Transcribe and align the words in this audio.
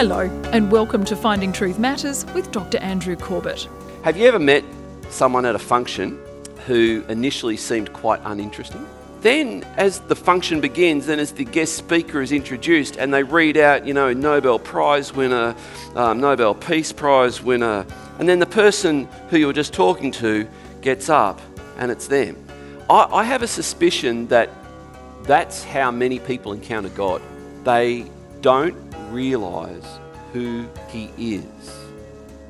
Hello, 0.00 0.20
and 0.54 0.72
welcome 0.72 1.04
to 1.04 1.14
Finding 1.14 1.52
Truth 1.52 1.78
Matters 1.78 2.24
with 2.32 2.50
Dr. 2.52 2.78
Andrew 2.78 3.16
Corbett. 3.16 3.68
Have 4.02 4.16
you 4.16 4.26
ever 4.28 4.38
met 4.38 4.64
someone 5.10 5.44
at 5.44 5.54
a 5.54 5.58
function 5.58 6.18
who 6.66 7.04
initially 7.10 7.58
seemed 7.58 7.92
quite 7.92 8.18
uninteresting? 8.24 8.88
Then, 9.20 9.62
as 9.76 10.00
the 10.00 10.16
function 10.16 10.58
begins, 10.58 11.06
and 11.08 11.20
as 11.20 11.32
the 11.32 11.44
guest 11.44 11.76
speaker 11.76 12.22
is 12.22 12.32
introduced, 12.32 12.96
and 12.96 13.12
they 13.12 13.22
read 13.22 13.58
out, 13.58 13.86
you 13.86 13.92
know, 13.92 14.14
Nobel 14.14 14.58
Prize 14.58 15.12
winner, 15.12 15.54
um, 15.94 16.18
Nobel 16.18 16.54
Peace 16.54 16.92
Prize 16.92 17.42
winner, 17.42 17.84
and 18.18 18.26
then 18.26 18.38
the 18.38 18.46
person 18.46 19.06
who 19.28 19.36
you 19.36 19.48
were 19.48 19.52
just 19.52 19.74
talking 19.74 20.12
to 20.12 20.48
gets 20.80 21.10
up 21.10 21.42
and 21.76 21.90
it's 21.90 22.06
them. 22.06 22.42
I, 22.88 23.04
I 23.04 23.24
have 23.24 23.42
a 23.42 23.46
suspicion 23.46 24.28
that 24.28 24.48
that's 25.24 25.62
how 25.62 25.90
many 25.90 26.20
people 26.20 26.54
encounter 26.54 26.88
God. 26.88 27.20
They 27.64 28.06
don't 28.40 28.89
realize 29.10 29.98
who 30.32 30.66
He 30.88 31.10
is. 31.18 31.80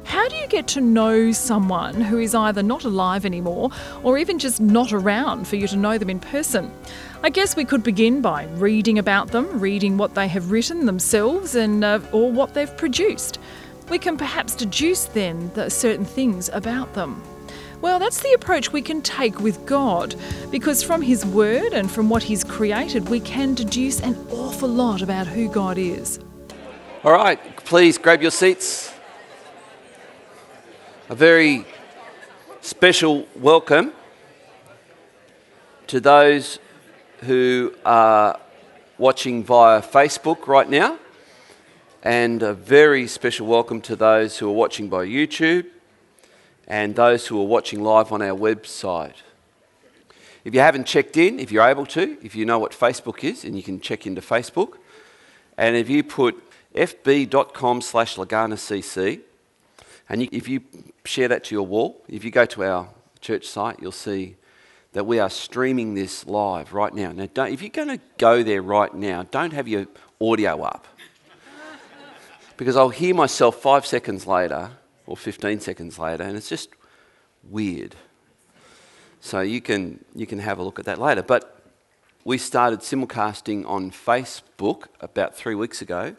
How 0.04 0.28
do 0.28 0.34
you 0.36 0.48
get 0.48 0.66
to 0.68 0.80
know 0.80 1.30
someone 1.30 2.00
who 2.00 2.18
is 2.18 2.34
either 2.34 2.64
not 2.64 2.84
alive 2.84 3.24
anymore 3.24 3.70
or 4.02 4.18
even 4.18 4.40
just 4.40 4.60
not 4.60 4.92
around 4.92 5.46
for 5.46 5.54
you 5.54 5.68
to 5.68 5.76
know 5.76 5.98
them 5.98 6.10
in 6.10 6.18
person? 6.18 6.70
I 7.22 7.30
guess 7.30 7.54
we 7.54 7.64
could 7.64 7.84
begin 7.84 8.20
by 8.20 8.46
reading 8.54 8.98
about 8.98 9.28
them, 9.28 9.60
reading 9.60 9.98
what 9.98 10.16
they 10.16 10.26
have 10.26 10.50
written 10.50 10.86
themselves 10.86 11.54
and 11.54 11.84
uh, 11.84 12.00
or 12.12 12.32
what 12.32 12.54
they've 12.54 12.76
produced. 12.76 13.38
We 13.88 13.98
can 13.98 14.16
perhaps 14.16 14.56
deduce 14.56 15.04
then 15.04 15.50
the 15.54 15.70
certain 15.70 16.04
things 16.04 16.48
about 16.52 16.92
them. 16.94 17.22
Well, 17.80 17.98
that's 17.98 18.20
the 18.20 18.32
approach 18.32 18.72
we 18.72 18.82
can 18.82 19.02
take 19.02 19.40
with 19.40 19.64
God, 19.64 20.14
because 20.50 20.82
from 20.82 21.02
His 21.02 21.24
Word 21.24 21.72
and 21.72 21.90
from 21.90 22.10
what 22.10 22.22
He's 22.22 22.42
created, 22.42 23.08
we 23.08 23.20
can 23.20 23.54
deduce 23.54 24.00
an 24.00 24.16
awful 24.30 24.68
lot 24.68 25.02
about 25.02 25.26
who 25.26 25.48
God 25.48 25.78
is. 25.78 26.18
All 27.02 27.12
right, 27.12 27.56
please 27.56 27.96
grab 27.96 28.20
your 28.20 28.30
seats. 28.30 28.92
A 31.08 31.14
very 31.14 31.64
special 32.60 33.26
welcome 33.34 33.94
to 35.86 35.98
those 35.98 36.58
who 37.20 37.74
are 37.86 38.38
watching 38.98 39.42
via 39.42 39.80
Facebook 39.80 40.46
right 40.46 40.68
now, 40.68 40.98
and 42.02 42.42
a 42.42 42.52
very 42.52 43.06
special 43.06 43.46
welcome 43.46 43.80
to 43.80 43.96
those 43.96 44.36
who 44.36 44.50
are 44.50 44.52
watching 44.52 44.90
by 44.90 45.06
YouTube 45.06 45.64
and 46.68 46.94
those 46.94 47.26
who 47.26 47.40
are 47.40 47.46
watching 47.46 47.82
live 47.82 48.12
on 48.12 48.20
our 48.20 48.36
website. 48.36 49.16
If 50.44 50.52
you 50.52 50.60
haven't 50.60 50.84
checked 50.84 51.16
in, 51.16 51.40
if 51.40 51.50
you're 51.50 51.66
able 51.66 51.86
to, 51.86 52.18
if 52.22 52.34
you 52.34 52.44
know 52.44 52.58
what 52.58 52.72
Facebook 52.72 53.24
is, 53.24 53.42
and 53.42 53.56
you 53.56 53.62
can 53.62 53.80
check 53.80 54.06
into 54.06 54.20
Facebook, 54.20 54.76
and 55.56 55.76
if 55.76 55.88
you 55.88 56.02
put 56.02 56.42
fb.com 56.74 57.80
slash 57.80 58.16
leganacc, 58.16 59.20
and 60.08 60.22
if 60.22 60.48
you 60.48 60.62
share 61.04 61.28
that 61.28 61.44
to 61.44 61.54
your 61.54 61.66
wall, 61.66 62.02
if 62.08 62.24
you 62.24 62.30
go 62.30 62.44
to 62.46 62.64
our 62.64 62.88
church 63.20 63.46
site, 63.46 63.78
you'll 63.80 63.92
see 63.92 64.36
that 64.92 65.06
we 65.06 65.18
are 65.20 65.30
streaming 65.30 65.94
this 65.94 66.26
live 66.26 66.72
right 66.72 66.92
now. 66.92 67.12
Now, 67.12 67.44
if 67.44 67.62
you're 67.62 67.70
going 67.70 67.88
to 67.88 68.00
go 68.18 68.42
there 68.42 68.62
right 68.62 68.92
now, 68.92 69.22
don't 69.30 69.52
have 69.52 69.68
your 69.68 69.86
audio 70.20 70.62
up. 70.62 70.86
because 72.56 72.76
I'll 72.76 72.88
hear 72.88 73.14
myself 73.14 73.62
five 73.62 73.86
seconds 73.86 74.26
later 74.26 74.70
or 75.06 75.16
15 75.16 75.60
seconds 75.60 75.98
later, 75.98 76.24
and 76.24 76.36
it's 76.36 76.48
just 76.48 76.70
weird. 77.48 77.94
So 79.20 79.40
you 79.40 79.60
can, 79.60 80.04
you 80.14 80.26
can 80.26 80.38
have 80.38 80.58
a 80.58 80.62
look 80.62 80.78
at 80.78 80.86
that 80.86 80.98
later. 80.98 81.22
But 81.22 81.62
we 82.24 82.38
started 82.38 82.80
simulcasting 82.80 83.66
on 83.66 83.90
Facebook 83.90 84.84
about 85.00 85.36
three 85.36 85.54
weeks 85.54 85.82
ago, 85.82 86.16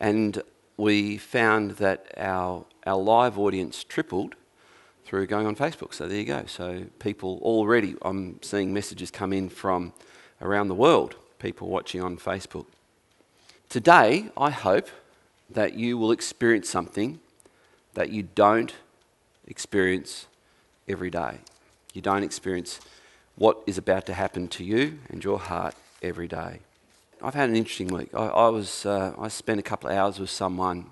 and 0.00 0.42
we 0.76 1.18
found 1.18 1.72
that 1.72 2.12
our, 2.16 2.64
our 2.86 2.96
live 2.96 3.38
audience 3.38 3.84
tripled 3.84 4.34
through 5.04 5.26
going 5.26 5.46
on 5.46 5.54
Facebook. 5.54 5.92
So 5.92 6.08
there 6.08 6.18
you 6.18 6.24
go. 6.24 6.44
So 6.46 6.86
people 6.98 7.38
already, 7.42 7.96
I'm 8.02 8.42
seeing 8.42 8.72
messages 8.72 9.10
come 9.10 9.32
in 9.32 9.48
from 9.50 9.92
around 10.40 10.68
the 10.68 10.74
world, 10.74 11.16
people 11.38 11.68
watching 11.68 12.02
on 12.02 12.16
Facebook. 12.16 12.66
Today, 13.68 14.30
I 14.36 14.50
hope 14.50 14.88
that 15.50 15.74
you 15.74 15.98
will 15.98 16.12
experience 16.12 16.68
something 16.68 17.20
that 17.94 18.10
you 18.10 18.22
don't 18.34 18.74
experience 19.46 20.26
every 20.88 21.10
day. 21.10 21.38
You 21.92 22.00
don't 22.00 22.22
experience 22.22 22.80
what 23.36 23.58
is 23.66 23.76
about 23.78 24.06
to 24.06 24.14
happen 24.14 24.48
to 24.48 24.64
you 24.64 24.98
and 25.08 25.22
your 25.22 25.38
heart 25.38 25.74
every 26.02 26.28
day. 26.28 26.60
I've 27.22 27.34
had 27.34 27.50
an 27.50 27.56
interesting 27.56 27.88
week. 27.88 28.08
I, 28.14 28.26
I 28.28 28.48
was, 28.48 28.86
uh, 28.86 29.12
I 29.18 29.28
spent 29.28 29.60
a 29.60 29.62
couple 29.62 29.90
of 29.90 29.96
hours 29.96 30.18
with 30.18 30.30
someone 30.30 30.86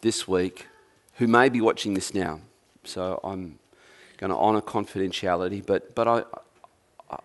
this 0.00 0.26
week 0.26 0.66
who 1.14 1.28
may 1.28 1.48
be 1.48 1.60
watching 1.60 1.94
this 1.94 2.12
now. 2.12 2.40
So 2.82 3.20
I'm 3.22 3.60
going 4.16 4.30
to 4.30 4.36
honour 4.36 4.60
confidentiality, 4.60 5.64
but, 5.64 5.94
but 5.94 6.08
I, 6.08 6.24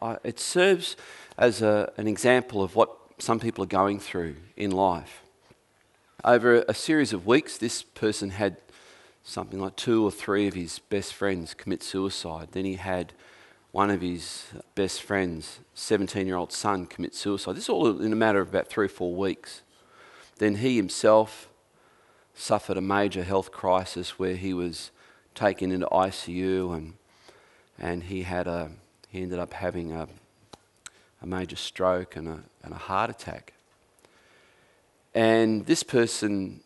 I, 0.03 0.17
it 0.23 0.39
serves 0.39 0.97
as 1.35 1.63
a, 1.63 1.91
an 1.97 2.07
example 2.07 2.61
of 2.61 2.75
what 2.75 2.95
some 3.17 3.39
people 3.39 3.63
are 3.63 3.67
going 3.67 3.99
through 3.99 4.35
in 4.55 4.69
life. 4.69 5.23
Over 6.23 6.63
a 6.67 6.75
series 6.75 7.11
of 7.11 7.25
weeks, 7.25 7.57
this 7.57 7.81
person 7.81 8.31
had 8.31 8.57
something 9.23 9.59
like 9.59 9.75
two 9.75 10.05
or 10.05 10.11
three 10.11 10.47
of 10.47 10.53
his 10.53 10.77
best 10.77 11.13
friends 11.13 11.55
commit 11.55 11.81
suicide. 11.81 12.49
Then 12.51 12.65
he 12.65 12.75
had 12.75 13.13
one 13.71 13.91
of 13.91 14.01
his 14.01 14.45
best 14.75 15.01
friends, 15.03 15.59
17 15.75 16.25
year 16.25 16.35
old 16.35 16.51
son, 16.51 16.85
commit 16.85 17.13
suicide. 17.13 17.55
This 17.55 17.69
all 17.69 18.01
in 18.01 18.11
a 18.11 18.15
matter 18.15 18.39
of 18.39 18.49
about 18.49 18.67
three 18.67 18.85
or 18.85 18.89
four 18.89 19.13
weeks. 19.13 19.61
Then 20.37 20.55
he 20.55 20.77
himself 20.77 21.49
suffered 22.33 22.77
a 22.77 22.81
major 22.81 23.23
health 23.23 23.51
crisis 23.51 24.17
where 24.17 24.35
he 24.35 24.53
was 24.53 24.91
taken 25.35 25.71
into 25.71 25.85
ICU 25.87 26.75
and, 26.75 26.93
and 27.77 28.03
he, 28.03 28.23
had 28.23 28.47
a, 28.47 28.71
he 29.09 29.21
ended 29.21 29.39
up 29.39 29.53
having 29.53 29.91
a, 29.91 30.07
a 31.21 31.27
major 31.27 31.57
stroke 31.57 32.15
and 32.15 32.27
a, 32.27 32.39
and 32.63 32.73
a 32.73 32.77
heart 32.77 33.09
attack. 33.09 33.53
And 35.13 35.65
this 35.65 35.83
person, 35.83 36.61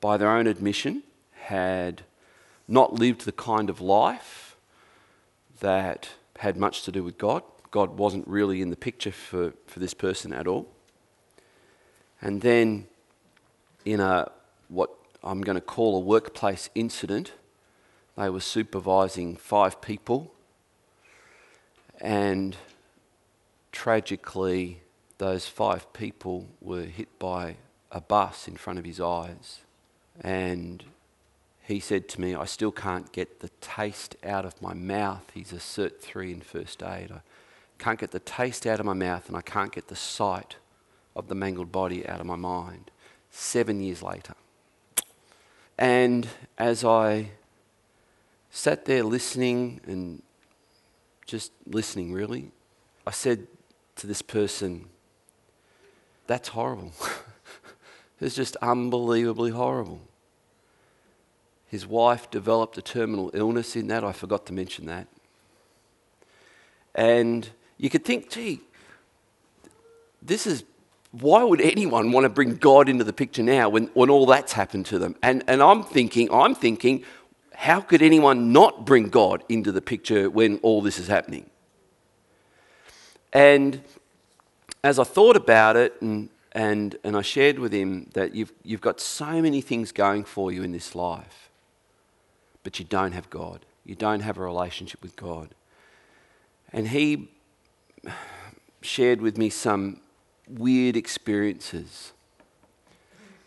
by 0.00 0.16
their 0.16 0.30
own 0.30 0.46
admission, 0.46 1.02
had 1.32 2.02
not 2.66 2.94
lived 2.94 3.24
the 3.24 3.32
kind 3.32 3.68
of 3.70 3.80
life 3.80 4.56
that 5.60 6.08
had 6.38 6.56
much 6.56 6.82
to 6.84 6.92
do 6.92 7.04
with 7.04 7.18
God. 7.18 7.42
God 7.70 7.98
wasn't 7.98 8.26
really 8.26 8.62
in 8.62 8.70
the 8.70 8.76
picture 8.76 9.12
for, 9.12 9.52
for 9.66 9.80
this 9.80 9.92
person 9.92 10.32
at 10.32 10.46
all. 10.46 10.68
And 12.20 12.40
then, 12.40 12.86
in 13.84 14.00
a 14.00 14.30
what 14.68 14.90
I'm 15.22 15.42
going 15.42 15.56
to 15.56 15.60
call 15.60 15.96
a 15.96 16.00
workplace 16.00 16.70
incident, 16.74 17.32
they 18.16 18.30
were 18.30 18.40
supervising 18.40 19.36
five 19.36 19.80
people, 19.80 20.32
and 22.00 22.56
tragically, 23.72 24.80
those 25.18 25.46
five 25.46 25.92
people 25.92 26.48
were 26.60 26.84
hit 26.84 27.18
by 27.18 27.56
a 27.90 28.00
bus 28.00 28.48
in 28.48 28.56
front 28.56 28.78
of 28.78 28.84
his 28.84 29.00
eyes. 29.00 29.60
And 30.20 30.84
he 31.68 31.80
said 31.80 32.08
to 32.08 32.20
me, 32.22 32.34
I 32.34 32.46
still 32.46 32.72
can't 32.72 33.12
get 33.12 33.40
the 33.40 33.50
taste 33.60 34.16
out 34.24 34.46
of 34.46 34.62
my 34.62 34.72
mouth. 34.72 35.30
He's 35.34 35.52
a 35.52 35.56
Cert 35.56 36.00
3 36.00 36.32
in 36.32 36.40
first 36.40 36.82
aid. 36.82 37.12
I 37.12 37.20
can't 37.78 38.00
get 38.00 38.10
the 38.10 38.20
taste 38.20 38.66
out 38.66 38.80
of 38.80 38.86
my 38.86 38.94
mouth, 38.94 39.28
and 39.28 39.36
I 39.36 39.42
can't 39.42 39.70
get 39.70 39.88
the 39.88 39.94
sight 39.94 40.56
of 41.14 41.28
the 41.28 41.34
mangled 41.34 41.70
body 41.70 42.08
out 42.08 42.20
of 42.20 42.26
my 42.26 42.36
mind. 42.36 42.90
Seven 43.30 43.82
years 43.82 44.02
later. 44.02 44.32
And 45.76 46.26
as 46.56 46.86
I 46.86 47.32
sat 48.50 48.86
there 48.86 49.04
listening 49.04 49.82
and 49.86 50.22
just 51.26 51.52
listening, 51.66 52.14
really, 52.14 52.50
I 53.06 53.10
said 53.10 53.46
to 53.96 54.06
this 54.06 54.22
person, 54.22 54.86
That's 56.26 56.48
horrible. 56.48 56.92
it's 58.22 58.34
just 58.34 58.56
unbelievably 58.62 59.50
horrible. 59.50 60.00
His 61.68 61.86
wife 61.86 62.30
developed 62.30 62.78
a 62.78 62.82
terminal 62.82 63.30
illness 63.34 63.76
in 63.76 63.88
that. 63.88 64.02
I 64.02 64.12
forgot 64.12 64.46
to 64.46 64.54
mention 64.54 64.86
that. 64.86 65.06
And 66.94 67.48
you 67.76 67.90
could 67.90 68.04
think, 68.04 68.30
gee, 68.30 68.60
this 70.22 70.46
is 70.46 70.64
why 71.12 71.42
would 71.42 71.60
anyone 71.60 72.10
want 72.12 72.24
to 72.24 72.28
bring 72.28 72.56
God 72.56 72.88
into 72.88 73.04
the 73.04 73.12
picture 73.12 73.42
now 73.42 73.68
when, 73.68 73.86
when 73.88 74.10
all 74.10 74.26
that's 74.26 74.52
happened 74.52 74.86
to 74.86 74.98
them? 74.98 75.14
And, 75.22 75.44
and 75.46 75.62
I'm 75.62 75.82
thinking, 75.82 76.32
I'm 76.32 76.54
thinking, 76.54 77.04
how 77.54 77.80
could 77.80 78.02
anyone 78.02 78.52
not 78.52 78.84
bring 78.84 79.08
God 79.08 79.42
into 79.48 79.72
the 79.72 79.80
picture 79.80 80.28
when 80.28 80.58
all 80.58 80.82
this 80.82 80.98
is 80.98 81.06
happening? 81.06 81.48
And 83.32 83.82
as 84.82 84.98
I 84.98 85.04
thought 85.04 85.36
about 85.36 85.76
it 85.76 86.00
and, 86.00 86.30
and, 86.52 86.96
and 87.04 87.16
I 87.16 87.22
shared 87.22 87.58
with 87.58 87.72
him 87.72 88.10
that 88.14 88.34
you've, 88.34 88.52
you've 88.62 88.80
got 88.80 89.00
so 89.00 89.42
many 89.42 89.60
things 89.60 89.92
going 89.92 90.24
for 90.24 90.50
you 90.50 90.62
in 90.62 90.72
this 90.72 90.94
life 90.94 91.47
but 92.68 92.78
you 92.78 92.84
don't 92.84 93.12
have 93.12 93.30
God. 93.30 93.64
You 93.86 93.94
don't 93.94 94.20
have 94.20 94.36
a 94.36 94.42
relationship 94.42 95.00
with 95.00 95.16
God. 95.16 95.54
And 96.70 96.88
he 96.88 97.30
shared 98.82 99.22
with 99.22 99.38
me 99.38 99.48
some 99.48 100.02
weird 100.46 100.94
experiences. 100.94 102.12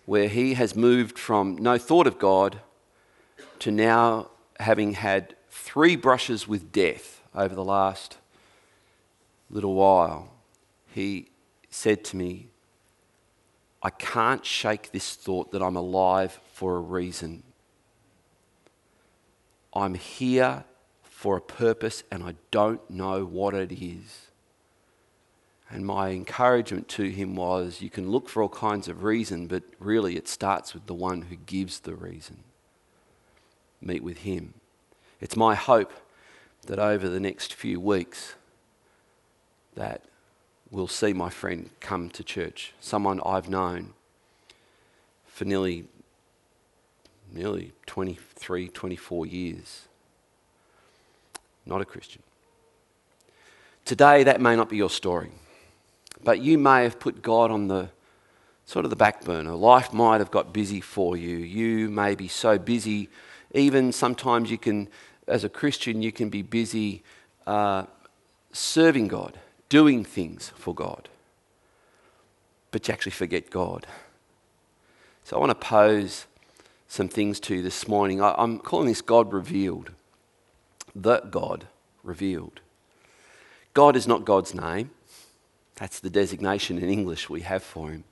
where 0.06 0.28
he 0.28 0.56
has 0.56 0.76
moved 0.76 1.20
from 1.20 1.56
no 1.58 1.78
thought 1.78 2.08
of 2.08 2.18
God 2.18 2.62
to 3.60 3.72
now 3.72 4.32
having 4.60 4.94
had 4.94 5.36
three 5.52 5.96
brushes 5.96 6.48
with 6.48 6.72
death 6.72 7.22
over 7.36 7.54
the 7.54 7.64
last 7.64 8.18
little 9.50 9.76
while. 9.76 10.32
He 10.94 11.30
said 11.70 12.04
to 12.06 12.18
me, 12.18 12.48
I 13.84 13.92
can't 13.92 14.44
shake 14.44 14.92
this 14.92 15.16
thought 15.16 15.52
that 15.52 15.62
I'm 15.62 15.76
alive 15.76 16.40
for 16.54 16.76
a 16.76 16.80
reason. 16.80 17.44
I'm 19.74 19.96
here 19.96 20.66
for 21.04 21.38
a 21.38 21.42
purpose 21.42 22.04
and 22.12 22.24
I 22.24 22.36
don't 22.50 22.88
know 22.90 23.26
what 23.26 23.54
it 23.54 23.72
is. 23.72 24.28
And 25.70 25.86
my 25.86 26.10
encouragement 26.10 26.90
to 26.90 27.04
him 27.10 27.36
was 27.36 27.82
you 27.82 27.90
can 27.90 28.12
look 28.12 28.28
for 28.28 28.44
all 28.44 28.50
kinds 28.50 28.90
of 28.90 29.04
reason, 29.04 29.48
but 29.48 29.64
really 29.80 30.18
it 30.18 30.28
starts 30.28 30.74
with 30.74 30.86
the 30.88 30.94
one 30.94 31.24
who 31.24 31.38
gives 31.38 31.80
the 31.80 31.96
reason. 31.96 32.44
Meet 33.80 34.04
with 34.04 34.20
him. 34.20 34.56
It's 35.22 35.38
my 35.38 35.56
hope 35.56 35.94
that 36.68 36.78
over 36.78 37.08
the 37.08 37.22
next 37.22 37.54
few 37.54 37.80
weeks 37.80 38.36
that 39.76 40.04
we'll 40.70 40.88
see 40.88 41.14
my 41.14 41.30
friend 41.30 41.70
come 41.80 42.10
to 42.10 42.24
church, 42.24 42.74
someone 42.82 43.22
I've 43.26 43.50
known 43.50 43.94
for 45.26 45.46
nearly 45.46 45.86
nearly 47.32 47.72
23, 47.86 48.68
24 48.68 49.26
years. 49.26 49.88
Not 51.66 51.82
a 51.82 51.86
Christian. 51.86 52.22
Today 53.86 54.24
that 54.24 54.42
may 54.42 54.56
not 54.56 54.70
be 54.70 54.78
your 54.78 54.90
story. 54.90 55.32
But 56.24 56.40
you 56.40 56.58
may 56.58 56.84
have 56.84 57.00
put 57.00 57.22
God 57.22 57.52
on 57.52 57.68
the 57.68 57.90
sort 58.66 58.86
of 58.86 58.90
the 58.90 58.96
back 58.96 59.24
burner. 59.24 59.54
Life 59.54 59.92
might 59.92 60.20
have 60.20 60.32
got 60.32 60.54
busy 60.54 60.82
for 60.82 61.18
you. 61.18 61.38
You 61.38 61.90
may 61.90 62.16
be 62.16 62.28
so 62.28 62.58
busy, 62.58 63.10
even 63.54 63.92
sometimes 63.92 64.52
you 64.52 64.58
can, 64.58 64.88
as 65.28 65.44
a 65.44 65.50
Christian, 65.50 66.02
you 66.02 66.12
can 66.12 66.30
be 66.30 66.42
busy 66.42 67.04
uh, 67.48 67.86
serving 68.54 69.08
God, 69.08 69.40
doing 69.70 70.06
things 70.06 70.52
for 70.56 70.74
God. 70.74 71.10
But 72.72 72.88
you 72.88 72.94
actually 72.94 73.12
forget 73.12 73.50
God. 73.50 73.88
So 75.24 75.36
I 75.36 75.40
want 75.40 75.50
to 75.50 75.56
pose 75.56 76.26
some 76.92 77.08
things 77.08 77.40
to 77.40 77.56
you 77.56 77.62
this 77.62 77.88
morning. 77.88 78.22
I, 78.22 78.36
I'm 78.38 78.60
calling 78.60 78.90
this 78.90 79.02
God 79.02 79.32
revealed. 79.32 79.92
The 80.94 81.22
God 81.22 81.68
revealed. 82.04 82.60
God 83.74 83.96
is 83.96 84.08
not 84.08 84.26
God's 84.26 84.54
name. 84.54 84.92
That's 85.76 86.02
the 86.02 86.10
designation 86.10 86.78
in 86.78 86.90
English 86.90 87.30
we 87.30 87.42
have 87.42 87.64
for 87.64 87.92
him. 87.92 88.04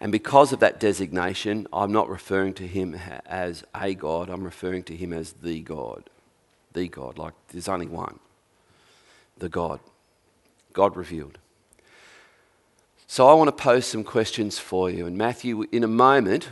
And 0.00 0.10
because 0.10 0.52
of 0.52 0.58
that 0.58 0.80
designation, 0.80 1.68
I'm 1.72 1.92
not 1.92 2.08
referring 2.08 2.54
to 2.54 2.66
him 2.66 2.98
as 3.24 3.62
a 3.72 3.94
God, 3.94 4.30
I'm 4.30 4.42
referring 4.42 4.82
to 4.84 4.96
him 4.96 5.12
as 5.12 5.34
the 5.34 5.60
God. 5.60 6.10
The 6.72 6.88
God, 6.88 7.18
like 7.18 7.34
there's 7.52 7.68
only 7.68 7.86
one. 7.86 8.18
The 9.38 9.48
God. 9.48 9.78
God 10.72 10.96
revealed. 10.96 11.38
So 13.06 13.28
I 13.28 13.34
want 13.34 13.46
to 13.46 13.62
pose 13.62 13.86
some 13.86 14.02
questions 14.02 14.58
for 14.58 14.90
you. 14.90 15.06
And 15.06 15.16
Matthew, 15.16 15.66
in 15.70 15.84
a 15.84 15.88
moment, 15.88 16.48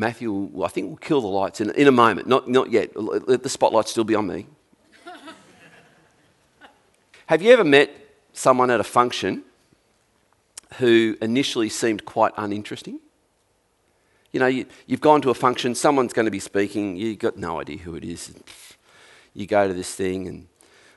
Matthew, 0.00 0.50
I 0.64 0.68
think, 0.68 0.88
will 0.88 0.96
kill 0.96 1.20
the 1.20 1.28
lights 1.28 1.60
in, 1.60 1.70
in 1.72 1.86
a 1.86 1.92
moment. 1.92 2.26
Not, 2.26 2.48
not 2.48 2.70
yet. 2.70 2.96
Let 2.96 3.42
the 3.42 3.48
spotlight 3.48 3.86
still 3.86 4.04
be 4.04 4.14
on 4.14 4.26
me. 4.26 4.46
Have 7.26 7.42
you 7.42 7.52
ever 7.52 7.64
met 7.64 7.90
someone 8.32 8.70
at 8.70 8.80
a 8.80 8.84
function 8.84 9.44
who 10.78 11.16
initially 11.20 11.68
seemed 11.68 12.04
quite 12.04 12.32
uninteresting. 12.36 13.00
You 14.32 14.40
know, 14.40 14.46
you, 14.46 14.66
have 14.88 15.00
gone 15.00 15.20
to 15.22 15.30
a 15.30 15.34
function, 15.34 15.74
someone's 15.74 16.12
going 16.12 16.26
to 16.26 16.30
be 16.30 16.38
speaking, 16.38 16.96
you've 16.96 17.18
got 17.18 17.36
no 17.36 17.60
idea 17.60 17.78
who 17.78 17.96
it 17.96 18.04
is. 18.04 18.32
You 19.34 19.46
go 19.46 19.66
to 19.66 19.74
this 19.74 19.92
thing, 19.94 20.28
and 20.28 20.46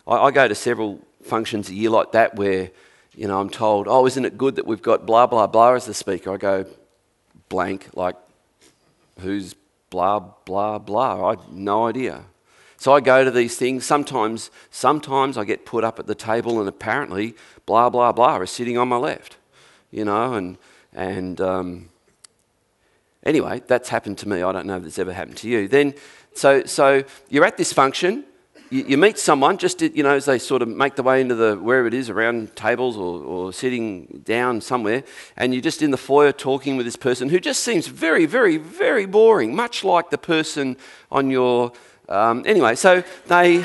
I, 0.05 0.15
I 0.17 0.31
go 0.31 0.47
to 0.47 0.55
several 0.55 0.99
functions 1.23 1.69
a 1.69 1.73
year 1.73 1.89
like 1.89 2.11
that 2.11 2.35
where, 2.35 2.69
you 3.15 3.27
know, 3.27 3.39
I'm 3.39 3.49
told, 3.49 3.87
oh, 3.87 4.05
isn't 4.05 4.23
it 4.23 4.37
good 4.37 4.55
that 4.57 4.67
we've 4.67 4.81
got 4.81 5.05
blah, 5.05 5.25
blah, 5.25 5.47
blah 5.47 5.73
as 5.73 5.85
the 5.85 5.93
speaker? 5.93 6.33
I 6.33 6.37
go 6.37 6.65
blank, 7.49 7.89
like, 7.95 8.15
who's 9.19 9.55
blah, 9.89 10.19
blah, 10.19 10.79
blah? 10.79 11.27
I 11.27 11.29
have 11.31 11.51
no 11.51 11.87
idea. 11.87 12.25
So 12.77 12.91
I 12.91 12.99
go 12.99 13.23
to 13.23 13.31
these 13.31 13.55
things. 13.55 13.85
Sometimes, 13.85 14.51
sometimes 14.69 15.37
I 15.37 15.45
get 15.45 15.65
put 15.65 15.85
up 15.85 15.99
at 15.99 16.07
the 16.07 16.15
table, 16.15 16.59
and 16.59 16.67
apparently, 16.67 17.33
blah 17.65 17.89
blah 17.89 18.11
blah 18.11 18.41
is 18.41 18.51
sitting 18.51 18.77
on 18.77 18.89
my 18.89 18.97
left, 18.97 19.37
you 19.89 20.03
know. 20.03 20.33
And 20.33 20.57
and 20.91 21.39
um, 21.39 21.89
anyway, 23.25 23.61
that's 23.67 23.87
happened 23.87 24.17
to 24.17 24.27
me. 24.27 24.41
I 24.41 24.51
don't 24.51 24.65
know 24.65 24.75
if 24.75 24.85
it's 24.85 24.99
ever 24.99 25.13
happened 25.13 25.37
to 25.37 25.47
you. 25.47 25.69
Then, 25.69 25.93
so 26.33 26.65
so 26.65 27.05
you're 27.29 27.45
at 27.45 27.55
this 27.55 27.71
function. 27.71 28.25
You, 28.69 28.85
you 28.87 28.97
meet 28.97 29.19
someone 29.19 29.57
just 29.57 29.81
you 29.81 30.03
know 30.03 30.15
as 30.15 30.25
they 30.25 30.39
sort 30.39 30.61
of 30.61 30.67
make 30.67 30.95
the 30.95 31.03
way 31.03 31.21
into 31.21 31.35
the 31.35 31.55
wherever 31.55 31.87
it 31.87 31.93
is 31.93 32.09
around 32.09 32.55
tables 32.55 32.97
or, 32.97 33.23
or 33.23 33.53
sitting 33.53 34.21
down 34.25 34.61
somewhere, 34.61 35.03
and 35.37 35.53
you're 35.53 35.61
just 35.61 35.81
in 35.81 35.91
the 35.91 35.97
foyer 35.97 36.31
talking 36.31 36.77
with 36.77 36.85
this 36.85 36.95
person 36.95 37.29
who 37.29 37.39
just 37.39 37.63
seems 37.63 37.87
very 37.87 38.25
very 38.25 38.57
very 38.57 39.05
boring, 39.05 39.55
much 39.55 39.83
like 39.83 40.09
the 40.09 40.17
person 40.17 40.77
on 41.11 41.29
your 41.29 41.71
um, 42.09 42.43
anyway, 42.45 42.75
so 42.75 43.03
they, 43.27 43.57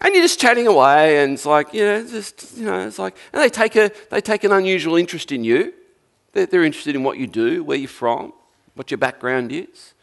and 0.00 0.14
you're 0.14 0.22
just 0.22 0.40
chatting 0.40 0.66
away, 0.66 1.22
and 1.22 1.34
it's 1.34 1.46
like, 1.46 1.74
you 1.74 1.84
know, 1.84 2.06
just, 2.06 2.56
you 2.56 2.64
know, 2.64 2.86
it's 2.86 2.98
like, 2.98 3.16
and 3.32 3.42
they 3.42 3.48
take, 3.48 3.76
a, 3.76 3.90
they 4.10 4.20
take 4.20 4.44
an 4.44 4.52
unusual 4.52 4.96
interest 4.96 5.30
in 5.30 5.44
you. 5.44 5.72
They're, 6.32 6.46
they're 6.46 6.64
interested 6.64 6.96
in 6.96 7.04
what 7.04 7.18
you 7.18 7.26
do, 7.26 7.62
where 7.62 7.76
you're 7.76 7.88
from, 7.88 8.32
what 8.74 8.90
your 8.90 8.98
background 8.98 9.52
is. 9.52 9.93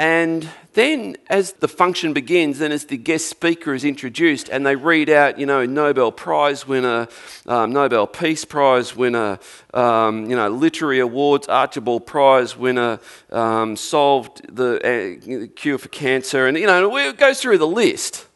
And 0.00 0.48
then, 0.72 1.18
as 1.28 1.52
the 1.52 1.68
function 1.68 2.14
begins, 2.14 2.62
and 2.62 2.72
as 2.72 2.86
the 2.86 2.96
guest 2.96 3.26
speaker 3.26 3.74
is 3.74 3.84
introduced, 3.84 4.48
and 4.48 4.64
they 4.64 4.74
read 4.74 5.10
out, 5.10 5.38
you 5.38 5.44
know, 5.44 5.66
Nobel 5.66 6.10
Prize 6.10 6.66
winner, 6.66 7.06
um, 7.46 7.74
Nobel 7.74 8.06
Peace 8.06 8.46
Prize 8.46 8.96
winner, 8.96 9.38
um, 9.74 10.30
you 10.30 10.34
know, 10.34 10.48
Literary 10.48 11.00
Awards, 11.00 11.48
Archibald 11.48 12.06
Prize 12.06 12.56
winner, 12.56 12.98
um, 13.30 13.76
solved 13.76 14.40
the 14.56 14.80
uh, 14.80 15.46
cure 15.54 15.76
for 15.76 15.88
cancer, 15.88 16.46
and, 16.46 16.56
you 16.56 16.66
know, 16.66 16.96
it 16.96 17.18
goes 17.18 17.42
through 17.42 17.58
the 17.58 17.66
list. 17.66 18.26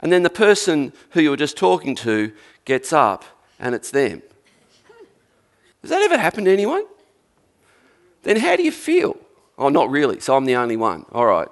And 0.00 0.10
then 0.10 0.22
the 0.22 0.30
person 0.30 0.94
who 1.10 1.20
you 1.20 1.28
were 1.28 1.36
just 1.36 1.58
talking 1.58 1.94
to 1.96 2.32
gets 2.64 2.94
up, 2.94 3.26
and 3.60 3.74
it's 3.74 3.90
them. 3.90 4.22
Has 5.82 5.90
that 5.90 6.00
ever 6.00 6.16
happened 6.16 6.46
to 6.46 6.52
anyone? 6.54 6.86
Then 8.22 8.38
how 8.38 8.56
do 8.56 8.62
you 8.62 8.72
feel? 8.72 9.18
Oh, 9.58 9.68
not 9.68 9.90
really. 9.90 10.20
So 10.20 10.36
I'm 10.36 10.44
the 10.44 10.56
only 10.56 10.76
one. 10.76 11.06
All 11.12 11.26
right. 11.26 11.48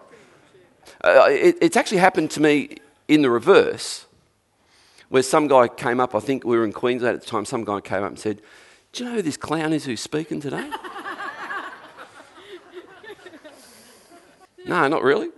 Uh, 1.03 1.27
it, 1.31 1.57
it's 1.61 1.77
actually 1.77 1.99
happened 1.99 2.31
to 2.33 2.41
me 2.41 2.77
in 3.09 3.23
the 3.23 3.31
reverse, 3.31 4.07
where 5.09 5.23
some 5.23 5.49
guy 5.49 5.69
came 5.69 6.01
up. 6.01 6.15
I 6.15 6.21
think 6.21 6.45
we 6.45 6.57
were 6.57 6.65
in 6.65 6.73
Queensland 6.73 7.17
at 7.17 7.23
the 7.23 7.27
time. 7.27 7.45
Some 7.45 7.65
guy 7.65 7.81
came 7.81 8.03
up 8.03 8.11
and 8.11 8.19
said, 8.19 8.41
"Do 8.93 9.05
you 9.05 9.11
know 9.11 9.17
who 9.17 9.23
this 9.23 9.37
clown 9.37 9.73
is 9.73 9.85
who's 9.85 10.01
speaking 10.01 10.41
today?" 10.41 10.71
no, 14.67 14.89
not 14.89 15.03
really. 15.03 15.31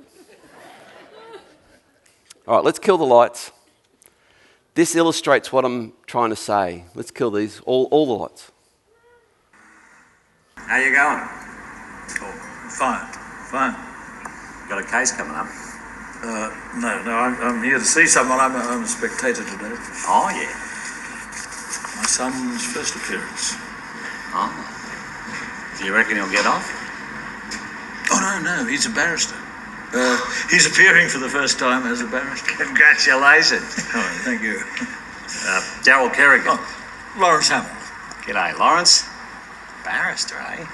All 2.49 2.56
right, 2.56 2.64
let's 2.64 2.78
kill 2.78 2.96
the 2.96 3.04
lights. 3.04 3.50
This 4.75 4.94
illustrates 4.94 5.50
what 5.52 5.64
I'm 5.64 5.94
trying 6.06 6.30
to 6.30 6.37
say. 6.37 6.85
Let's 6.94 7.11
kill 7.11 7.30
these, 7.30 7.61
all, 7.61 7.87
all 7.90 8.06
the 8.06 8.12
lights. 8.12 8.52
How 10.54 10.76
you 10.78 10.92
going? 10.94 12.45
Fine, 12.76 13.06
fine. 13.49 13.75
Got 14.68 14.80
a 14.80 14.85
case 14.85 15.11
coming 15.11 15.35
up? 15.35 15.47
Uh, 16.23 16.52
no, 16.76 17.02
no, 17.04 17.12
I'm, 17.16 17.40
I'm 17.40 17.64
here 17.64 17.78
to 17.78 17.85
see 17.85 18.06
someone. 18.06 18.38
I'm 18.38 18.54
a, 18.54 18.59
I'm 18.59 18.83
a 18.83 18.87
spectator 18.87 19.45
today. 19.45 19.73
Oh, 20.04 20.28
yeah. 20.28 20.52
My 21.97 22.04
son's 22.04 22.62
first 22.66 22.95
appearance. 22.95 23.54
Oh. 24.37 24.52
Do 25.78 25.87
you 25.87 25.95
reckon 25.95 26.16
he'll 26.16 26.30
get 26.30 26.45
off? 26.45 26.68
Oh, 28.12 28.21
no, 28.21 28.45
no, 28.45 28.68
he's 28.68 28.85
a 28.85 28.90
barrister. 28.90 29.37
Uh, 29.95 30.21
he's 30.50 30.66
appearing 30.66 31.09
for 31.09 31.16
the 31.16 31.30
first 31.30 31.59
time 31.59 31.87
as 31.87 32.02
a 32.02 32.06
barrister. 32.06 32.52
Congratulations. 32.62 33.88
Oh, 33.95 34.21
thank 34.23 34.42
you. 34.42 34.61
Uh, 34.61 35.62
Daryl 35.80 36.12
Kerrigan. 36.12 36.49
Oh, 36.50 37.16
Lawrence 37.18 37.49
Hamill. 37.49 37.71
G'day, 38.26 38.59
Lawrence. 38.59 39.09
Barrister, 39.83 40.37
eh? 40.37 40.66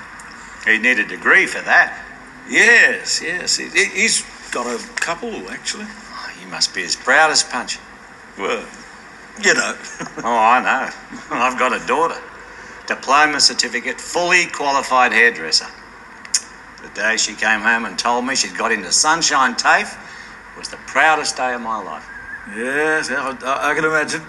He'd 0.64 0.82
need 0.82 0.98
a 0.98 1.06
degree 1.06 1.46
for 1.46 1.60
that. 1.62 1.98
Yes, 2.48 3.20
yes. 3.22 3.56
He, 3.56 3.68
he's 3.68 4.24
got 4.50 4.66
a 4.66 4.82
couple, 4.94 5.50
actually. 5.50 5.86
Oh, 5.88 6.32
you 6.40 6.46
must 6.48 6.74
be 6.74 6.82
as 6.82 6.94
proud 6.94 7.30
as 7.30 7.42
Punch. 7.42 7.78
Well, 8.38 8.66
you 9.42 9.54
know. 9.54 9.76
oh, 10.18 10.22
I 10.24 10.60
know. 10.62 10.90
I've 11.30 11.58
got 11.58 11.72
a 11.72 11.84
daughter. 11.86 12.20
Diploma 12.86 13.40
certificate, 13.40 14.00
fully 14.00 14.46
qualified 14.46 15.12
hairdresser. 15.12 15.66
The 16.82 16.88
day 16.94 17.16
she 17.16 17.34
came 17.34 17.60
home 17.60 17.84
and 17.84 17.98
told 17.98 18.26
me 18.26 18.34
she'd 18.34 18.56
got 18.56 18.72
into 18.72 18.90
Sunshine 18.90 19.54
TAFE 19.54 19.96
was 20.58 20.68
the 20.68 20.76
proudest 20.78 21.36
day 21.36 21.54
of 21.54 21.60
my 21.60 21.80
life. 21.82 22.06
Yes, 22.54 23.10
I, 23.10 23.70
I 23.70 23.74
can 23.74 23.84
imagine. 23.84 24.22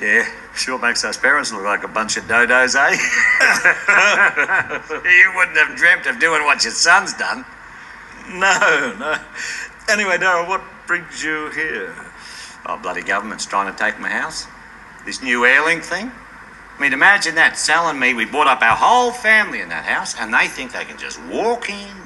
Yeah. 0.00 0.28
Sure 0.60 0.78
makes 0.78 1.04
us 1.04 1.16
parents 1.16 1.50
look 1.54 1.64
like 1.64 1.84
a 1.84 1.88
bunch 1.88 2.18
of 2.18 2.24
dodos, 2.24 2.76
eh? 2.76 2.90
you 5.08 5.32
wouldn't 5.34 5.56
have 5.56 5.74
dreamt 5.74 6.04
of 6.04 6.20
doing 6.20 6.44
what 6.44 6.62
your 6.62 6.74
son's 6.74 7.14
done. 7.14 7.46
No, 8.28 8.94
no. 8.98 9.16
Anyway, 9.88 10.18
Daryl, 10.18 10.46
what 10.46 10.60
brings 10.86 11.24
you 11.24 11.48
here? 11.52 11.94
Oh, 12.66 12.76
bloody 12.76 13.00
government's 13.00 13.46
trying 13.46 13.72
to 13.72 13.78
take 13.78 13.98
my 14.00 14.10
house. 14.10 14.46
This 15.06 15.22
new 15.22 15.40
airlink 15.40 15.82
thing. 15.82 16.12
I 16.76 16.78
mean, 16.78 16.92
imagine 16.92 17.36
that, 17.36 17.56
selling 17.56 17.98
me. 17.98 18.12
We 18.12 18.26
brought 18.26 18.46
up 18.46 18.60
our 18.60 18.76
whole 18.76 19.12
family 19.12 19.62
in 19.62 19.70
that 19.70 19.86
house, 19.86 20.14
and 20.14 20.34
they 20.34 20.46
think 20.46 20.72
they 20.72 20.84
can 20.84 20.98
just 20.98 21.18
walk 21.24 21.70
in. 21.70 21.96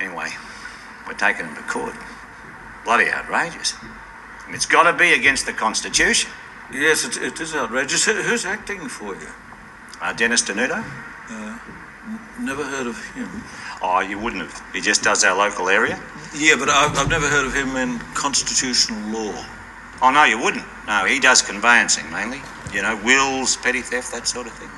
Anyway, 0.00 0.30
we're 1.06 1.14
taking 1.14 1.46
them 1.46 1.54
to 1.54 1.62
court. 1.62 1.94
Bloody 2.84 3.08
outrageous. 3.08 3.76
It's 4.50 4.66
got 4.66 4.90
to 4.90 4.92
be 4.96 5.12
against 5.12 5.46
the 5.46 5.52
Constitution. 5.52 6.30
Yes, 6.72 7.04
it, 7.04 7.16
it 7.22 7.40
is 7.40 7.54
outrageous. 7.54 8.04
Who- 8.04 8.22
Who's 8.22 8.44
acting 8.44 8.88
for 8.88 9.14
you? 9.14 9.28
Uh, 10.00 10.12
Dennis 10.12 10.42
Denuto? 10.42 10.84
Never 12.40 12.64
heard 12.64 12.86
of 12.86 12.96
him. 13.14 13.28
Oh, 13.82 14.00
you 14.00 14.18
wouldn't 14.18 14.42
have. 14.42 14.62
He 14.72 14.80
just 14.80 15.02
does 15.02 15.24
our 15.24 15.36
local 15.36 15.68
area. 15.68 16.00
Yeah, 16.34 16.54
but 16.58 16.68
I've, 16.68 16.96
I've 16.96 17.08
never 17.10 17.26
heard 17.28 17.44
of 17.46 17.52
him 17.54 17.76
in 17.76 17.98
constitutional 18.14 18.98
law. 19.10 19.44
Oh, 20.00 20.10
no, 20.10 20.24
you 20.24 20.38
wouldn't. 20.40 20.64
No, 20.86 21.04
he 21.04 21.18
does 21.18 21.42
conveyancing 21.42 22.08
mainly. 22.10 22.40
You 22.72 22.82
know, 22.82 22.96
wills, 23.04 23.56
petty 23.56 23.82
theft, 23.82 24.12
that 24.12 24.26
sort 24.28 24.46
of 24.46 24.52
thing. 24.54 24.70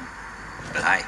But 0.73 0.83
hey, 0.85 1.03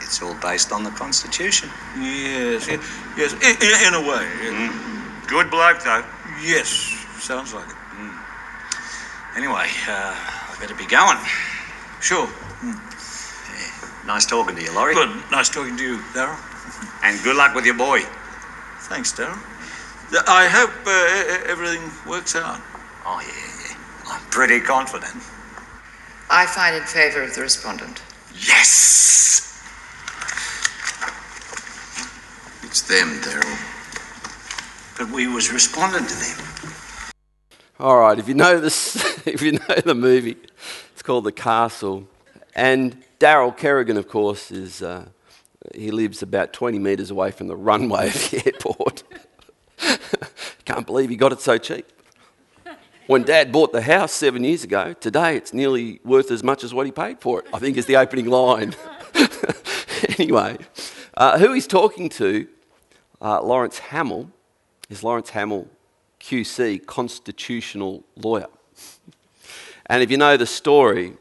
it's 0.00 0.22
all 0.22 0.34
based 0.34 0.70
on 0.72 0.84
the 0.84 0.90
Constitution. 0.90 1.68
Yes, 1.98 2.68
yes, 3.16 3.32
in, 3.34 3.56
in, 3.60 3.88
in 3.88 3.94
a 3.94 4.08
way. 4.08 5.26
Good 5.26 5.50
bloke, 5.50 5.82
though. 5.82 6.04
Yes, 6.40 6.68
sounds 7.18 7.52
like 7.52 7.68
it. 7.68 7.74
Anyway, 9.36 9.68
uh, 9.88 10.14
I 10.14 10.56
better 10.60 10.74
be 10.74 10.86
going. 10.86 11.18
Sure. 12.00 12.28
Nice 14.06 14.26
talking 14.26 14.56
to 14.56 14.62
you, 14.62 14.74
Laurie. 14.74 14.94
Good. 14.94 15.10
Nice 15.30 15.48
talking 15.48 15.76
to 15.76 15.82
you, 15.82 15.98
Daryl. 16.14 16.36
And 17.02 17.22
good 17.24 17.36
luck 17.36 17.54
with 17.54 17.64
your 17.64 17.76
boy. 17.76 18.00
Thanks, 18.88 19.12
Daryl. 19.12 19.38
I 20.28 20.48
hope 20.48 20.70
uh, 20.86 21.50
everything 21.50 21.90
works 22.08 22.34
out. 22.36 22.60
Oh, 23.06 23.20
yeah, 23.20 23.70
yeah. 23.70 24.12
I'm 24.12 24.20
pretty 24.30 24.60
confident. 24.60 25.22
I 26.28 26.46
find 26.46 26.76
in 26.76 26.82
favor 26.84 27.22
of 27.22 27.34
the 27.34 27.40
respondent. 27.42 28.02
Yes! 28.34 29.62
It's 32.62 32.82
them, 32.82 33.20
Daryl. 33.22 33.58
But 34.98 35.10
we 35.10 35.26
was 35.26 35.52
responding 35.52 36.06
to 36.06 36.14
them. 36.14 36.49
All 37.80 37.98
right, 37.98 38.18
if 38.18 38.28
you 38.28 38.34
know 38.34 38.60
this, 38.60 39.26
if 39.26 39.40
you 39.40 39.52
know 39.52 39.74
the 39.82 39.94
movie, 39.94 40.36
it's 40.92 41.00
called 41.02 41.24
The 41.24 41.32
Castle, 41.32 42.06
and 42.54 43.02
Daryl 43.18 43.56
Kerrigan, 43.56 43.96
of 43.96 44.06
course, 44.06 44.50
is 44.50 44.82
uh, 44.82 45.06
he 45.74 45.90
lives 45.90 46.20
about 46.20 46.52
20 46.52 46.78
metres 46.78 47.10
away 47.10 47.30
from 47.30 47.48
the 47.48 47.56
runway 47.56 48.08
of 48.08 48.12
the 48.12 48.42
airport. 48.44 49.02
Can't 50.66 50.84
believe 50.84 51.08
he 51.08 51.16
got 51.16 51.32
it 51.32 51.40
so 51.40 51.56
cheap. 51.56 51.86
When 53.06 53.22
Dad 53.22 53.50
bought 53.50 53.72
the 53.72 53.80
house 53.80 54.12
seven 54.12 54.44
years 54.44 54.62
ago, 54.62 54.92
today 54.92 55.34
it's 55.34 55.54
nearly 55.54 56.00
worth 56.04 56.30
as 56.30 56.44
much 56.44 56.62
as 56.62 56.74
what 56.74 56.84
he 56.84 56.92
paid 56.92 57.18
for 57.20 57.40
it. 57.40 57.46
I 57.50 57.58
think 57.60 57.78
is 57.78 57.86
the 57.86 57.96
opening 57.96 58.26
line. 58.26 58.74
anyway, 60.18 60.58
uh, 61.16 61.38
who 61.38 61.54
he's 61.54 61.66
talking 61.66 62.10
to, 62.10 62.46
uh, 63.22 63.40
Lawrence 63.40 63.78
Hamill, 63.78 64.30
is 64.90 65.02
Lawrence 65.02 65.30
Hamill, 65.30 65.66
QC, 66.20 66.84
constitutional 66.86 68.04
lawyer. 68.16 68.48
And 69.86 70.02
if 70.02 70.10
you 70.10 70.16
know 70.16 70.36
the 70.36 70.46
story, 70.46 71.14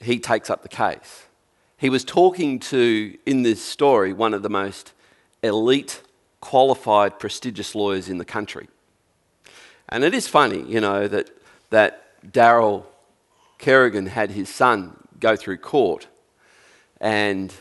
he 0.00 0.18
takes 0.18 0.48
up 0.48 0.62
the 0.62 0.68
case. 0.68 1.26
He 1.76 1.90
was 1.90 2.04
talking 2.04 2.58
to, 2.60 3.16
in 3.26 3.42
this 3.42 3.62
story, 3.62 4.12
one 4.12 4.32
of 4.32 4.42
the 4.42 4.48
most 4.48 4.92
elite, 5.42 6.00
qualified, 6.40 7.18
prestigious 7.18 7.74
lawyers 7.74 8.08
in 8.08 8.18
the 8.18 8.24
country. 8.24 8.68
And 9.88 10.02
it 10.04 10.14
is 10.14 10.26
funny, 10.26 10.62
you 10.62 10.80
know, 10.80 11.08
that, 11.08 11.30
that 11.70 12.22
Daryl 12.32 12.84
Kerrigan 13.58 14.06
had 14.06 14.30
his 14.30 14.48
son 14.48 14.96
go 15.20 15.36
through 15.36 15.58
court, 15.58 16.06
and 17.00 17.52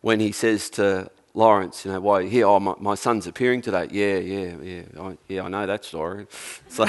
when 0.00 0.20
he 0.20 0.32
says 0.32 0.70
to 0.70 1.10
Lawrence, 1.36 1.84
you 1.84 1.92
know, 1.92 2.00
why 2.00 2.26
here? 2.26 2.46
Oh, 2.46 2.58
my, 2.58 2.74
my 2.78 2.94
son's 2.94 3.26
appearing 3.26 3.60
today. 3.60 3.88
Yeah, 3.90 4.16
yeah, 4.16 4.56
yeah. 4.62 4.82
I, 4.98 5.18
yeah, 5.28 5.42
I 5.42 5.48
know 5.48 5.66
that 5.66 5.84
story. 5.84 6.26
So, 6.68 6.86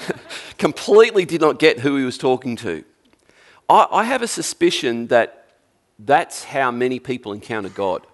completely 0.58 1.24
did 1.24 1.40
not 1.40 1.58
get 1.58 1.80
who 1.80 1.96
he 1.96 2.04
was 2.04 2.16
talking 2.16 2.54
to. 2.56 2.84
I, 3.68 3.88
I 3.90 4.04
have 4.04 4.22
a 4.22 4.28
suspicion 4.28 5.08
that 5.08 5.48
that's 5.98 6.44
how 6.44 6.70
many 6.70 7.00
people 7.00 7.32
encounter 7.32 7.68
God. 7.68 8.06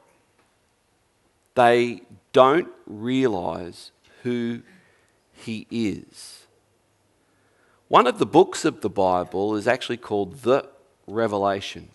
They 1.54 2.00
don't 2.32 2.68
realize 2.86 3.92
who 4.22 4.62
he 5.34 5.66
is. 5.70 6.46
One 7.88 8.06
of 8.06 8.18
the 8.18 8.26
books 8.26 8.64
of 8.64 8.80
the 8.80 8.88
Bible 8.88 9.54
is 9.56 9.68
actually 9.68 9.98
called 9.98 10.36
the 10.40 10.66
Revelation. 11.06 11.90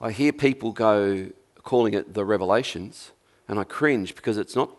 I 0.00 0.10
hear 0.10 0.32
people 0.32 0.72
go 0.72 1.30
calling 1.62 1.94
it 1.94 2.14
the 2.14 2.24
Revelations, 2.24 3.12
and 3.48 3.58
I 3.58 3.64
cringe 3.64 4.14
because 4.14 4.38
it's 4.38 4.56
not 4.56 4.70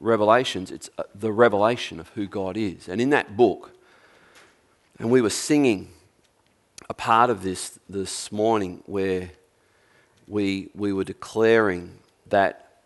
Revelations, 0.00 0.70
it's 0.70 0.88
uh, 0.96 1.02
the 1.14 1.30
revelation 1.30 2.00
of 2.00 2.08
who 2.10 2.26
God 2.26 2.56
is. 2.56 2.88
And 2.88 3.02
in 3.02 3.10
that 3.10 3.36
book, 3.36 3.72
and 4.98 5.10
we 5.10 5.20
were 5.20 5.28
singing 5.28 5.88
a 6.88 6.94
part 6.94 7.28
of 7.28 7.42
this 7.42 7.78
this 7.86 8.32
morning 8.32 8.82
where 8.86 9.30
we, 10.26 10.70
we 10.74 10.94
were 10.94 11.04
declaring 11.04 11.98
that 12.28 12.80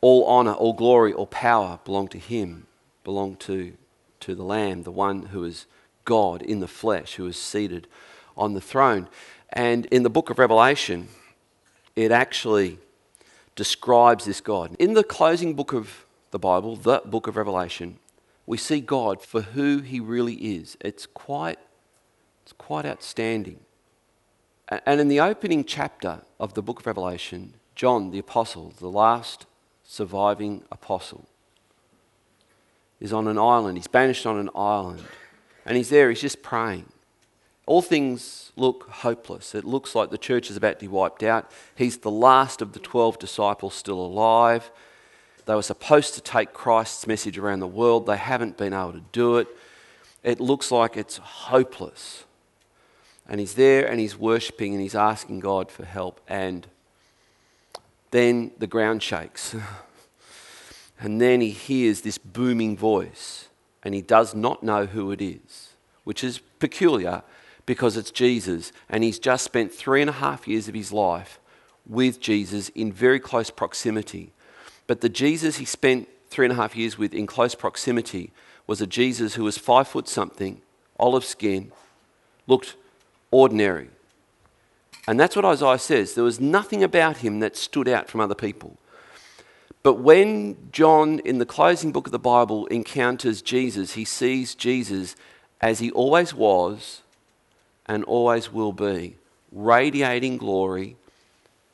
all 0.00 0.24
honor, 0.24 0.52
all 0.52 0.72
glory, 0.72 1.12
all 1.12 1.26
power 1.26 1.78
belong 1.84 2.08
to 2.08 2.18
Him, 2.18 2.66
belong 3.04 3.36
to, 3.36 3.74
to 4.20 4.34
the 4.34 4.42
Lamb, 4.42 4.82
the 4.82 4.90
one 4.90 5.26
who 5.26 5.44
is 5.44 5.66
God 6.04 6.42
in 6.42 6.58
the 6.58 6.68
flesh, 6.68 7.14
who 7.14 7.26
is 7.26 7.36
seated 7.36 7.86
on 8.36 8.54
the 8.54 8.60
throne. 8.60 9.08
And 9.50 9.86
in 9.86 10.02
the 10.02 10.10
book 10.10 10.30
of 10.30 10.38
Revelation, 10.40 11.08
it 11.96 12.10
actually 12.10 12.78
describes 13.56 14.24
this 14.24 14.40
God. 14.40 14.74
In 14.78 14.94
the 14.94 15.04
closing 15.04 15.54
book 15.54 15.72
of 15.72 16.04
the 16.30 16.38
Bible, 16.38 16.76
the 16.76 17.02
book 17.04 17.26
of 17.26 17.36
Revelation, 17.36 17.98
we 18.46 18.58
see 18.58 18.80
God 18.80 19.22
for 19.22 19.40
who 19.42 19.78
He 19.78 20.00
really 20.00 20.34
is. 20.34 20.76
It's 20.80 21.06
quite, 21.06 21.58
it's 22.42 22.52
quite 22.52 22.84
outstanding. 22.84 23.60
And 24.68 25.00
in 25.00 25.08
the 25.08 25.20
opening 25.20 25.64
chapter 25.64 26.22
of 26.40 26.54
the 26.54 26.62
book 26.62 26.80
of 26.80 26.86
Revelation, 26.86 27.54
John 27.74 28.10
the 28.10 28.18
apostle, 28.18 28.72
the 28.78 28.88
last 28.88 29.46
surviving 29.84 30.62
apostle, 30.72 31.26
is 33.00 33.12
on 33.12 33.28
an 33.28 33.38
island. 33.38 33.76
He's 33.76 33.86
banished 33.86 34.26
on 34.26 34.38
an 34.38 34.50
island. 34.54 35.02
And 35.66 35.76
he's 35.76 35.90
there, 35.90 36.08
he's 36.10 36.20
just 36.20 36.42
praying. 36.42 36.86
All 37.66 37.82
things 37.82 38.52
look 38.56 38.88
hopeless. 38.88 39.54
It 39.54 39.64
looks 39.64 39.94
like 39.94 40.10
the 40.10 40.18
church 40.18 40.50
is 40.50 40.56
about 40.56 40.78
to 40.78 40.84
be 40.84 40.88
wiped 40.88 41.22
out. 41.22 41.50
He's 41.74 41.98
the 41.98 42.10
last 42.10 42.60
of 42.60 42.72
the 42.72 42.78
12 42.78 43.18
disciples 43.18 43.74
still 43.74 44.00
alive. 44.00 44.70
They 45.46 45.54
were 45.54 45.62
supposed 45.62 46.14
to 46.14 46.20
take 46.20 46.52
Christ's 46.52 47.06
message 47.06 47.38
around 47.38 47.60
the 47.60 47.66
world. 47.66 48.06
They 48.06 48.16
haven't 48.16 48.56
been 48.56 48.72
able 48.72 48.92
to 48.92 49.04
do 49.12 49.38
it. 49.38 49.48
It 50.22 50.40
looks 50.40 50.70
like 50.70 50.96
it's 50.96 51.16
hopeless. 51.18 52.24
And 53.28 53.40
he's 53.40 53.54
there 53.54 53.86
and 53.86 53.98
he's 53.98 54.18
worshipping 54.18 54.72
and 54.72 54.82
he's 54.82 54.94
asking 54.94 55.40
God 55.40 55.70
for 55.70 55.84
help. 55.84 56.20
And 56.28 56.66
then 58.10 58.52
the 58.58 58.66
ground 58.66 59.02
shakes. 59.02 59.54
And 61.00 61.20
then 61.20 61.40
he 61.40 61.50
hears 61.50 62.00
this 62.00 62.18
booming 62.18 62.76
voice, 62.76 63.48
and 63.82 63.94
he 63.94 64.00
does 64.00 64.34
not 64.34 64.62
know 64.62 64.86
who 64.86 65.10
it 65.10 65.20
is, 65.20 65.70
which 66.04 66.22
is 66.22 66.38
peculiar 66.58 67.22
because 67.66 67.96
it's 67.96 68.10
Jesus, 68.10 68.72
and 68.88 69.02
he's 69.02 69.18
just 69.18 69.44
spent 69.44 69.72
three 69.72 70.00
and 70.00 70.10
a 70.10 70.14
half 70.14 70.46
years 70.46 70.68
of 70.68 70.74
his 70.74 70.92
life 70.92 71.38
with 71.86 72.20
Jesus 72.20 72.68
in 72.70 72.92
very 72.92 73.20
close 73.20 73.50
proximity. 73.50 74.32
But 74.86 75.00
the 75.00 75.08
Jesus 75.08 75.56
he 75.56 75.64
spent 75.64 76.08
three 76.28 76.46
and 76.46 76.52
a 76.52 76.56
half 76.56 76.76
years 76.76 76.98
with 76.98 77.14
in 77.14 77.26
close 77.26 77.54
proximity 77.54 78.32
was 78.66 78.80
a 78.80 78.86
Jesus 78.86 79.34
who 79.34 79.44
was 79.44 79.58
five 79.58 79.88
foot 79.88 80.08
something, 80.08 80.60
olive 80.98 81.24
skin, 81.24 81.72
looked 82.46 82.76
ordinary. 83.30 83.88
And 85.06 85.20
that's 85.20 85.36
what 85.36 85.44
Isaiah 85.44 85.78
says. 85.78 86.14
There 86.14 86.24
was 86.24 86.40
nothing 86.40 86.82
about 86.82 87.18
him 87.18 87.40
that 87.40 87.56
stood 87.56 87.88
out 87.88 88.08
from 88.08 88.20
other 88.20 88.34
people. 88.34 88.78
But 89.82 89.94
when 89.94 90.56
John, 90.72 91.18
in 91.20 91.38
the 91.38 91.44
closing 91.44 91.92
book 91.92 92.06
of 92.06 92.12
the 92.12 92.18
Bible, 92.18 92.66
encounters 92.66 93.42
Jesus, 93.42 93.92
he 93.92 94.04
sees 94.06 94.54
Jesus 94.54 95.14
as 95.60 95.78
he 95.78 95.90
always 95.90 96.32
was 96.32 97.02
and 97.86 98.04
always 98.04 98.52
will 98.52 98.72
be, 98.72 99.16
radiating 99.52 100.36
glory. 100.36 100.96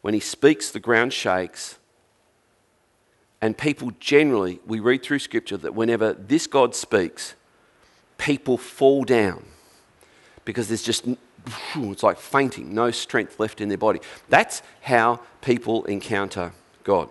When 0.03 0.15
he 0.15 0.21
speaks, 0.21 0.71
the 0.71 0.81
ground 0.81 1.13
shakes. 1.13 1.79
And 3.41 3.57
people 3.57 3.93
generally, 4.01 4.61
we 4.67 4.81
read 4.81 5.03
through 5.03 5.21
scripture 5.21 5.57
that 5.59 5.75
whenever 5.75 6.13
this 6.13 6.47
God 6.47 6.75
speaks, 6.75 7.35
people 8.19 8.59
fall 8.59 9.05
down 9.05 9.45
because 10.45 10.69
there's 10.69 10.83
just, 10.83 11.07
it's 11.75 12.03
like 12.03 12.19
fainting, 12.19 12.75
no 12.75 12.91
strength 12.91 13.41
left 13.41 13.61
in 13.61 13.69
their 13.69 13.79
body. 13.79 14.01
That's 14.29 14.63
how 14.83 15.21
people 15.41 15.85
encounter 15.85 16.53
God. 16.85 17.09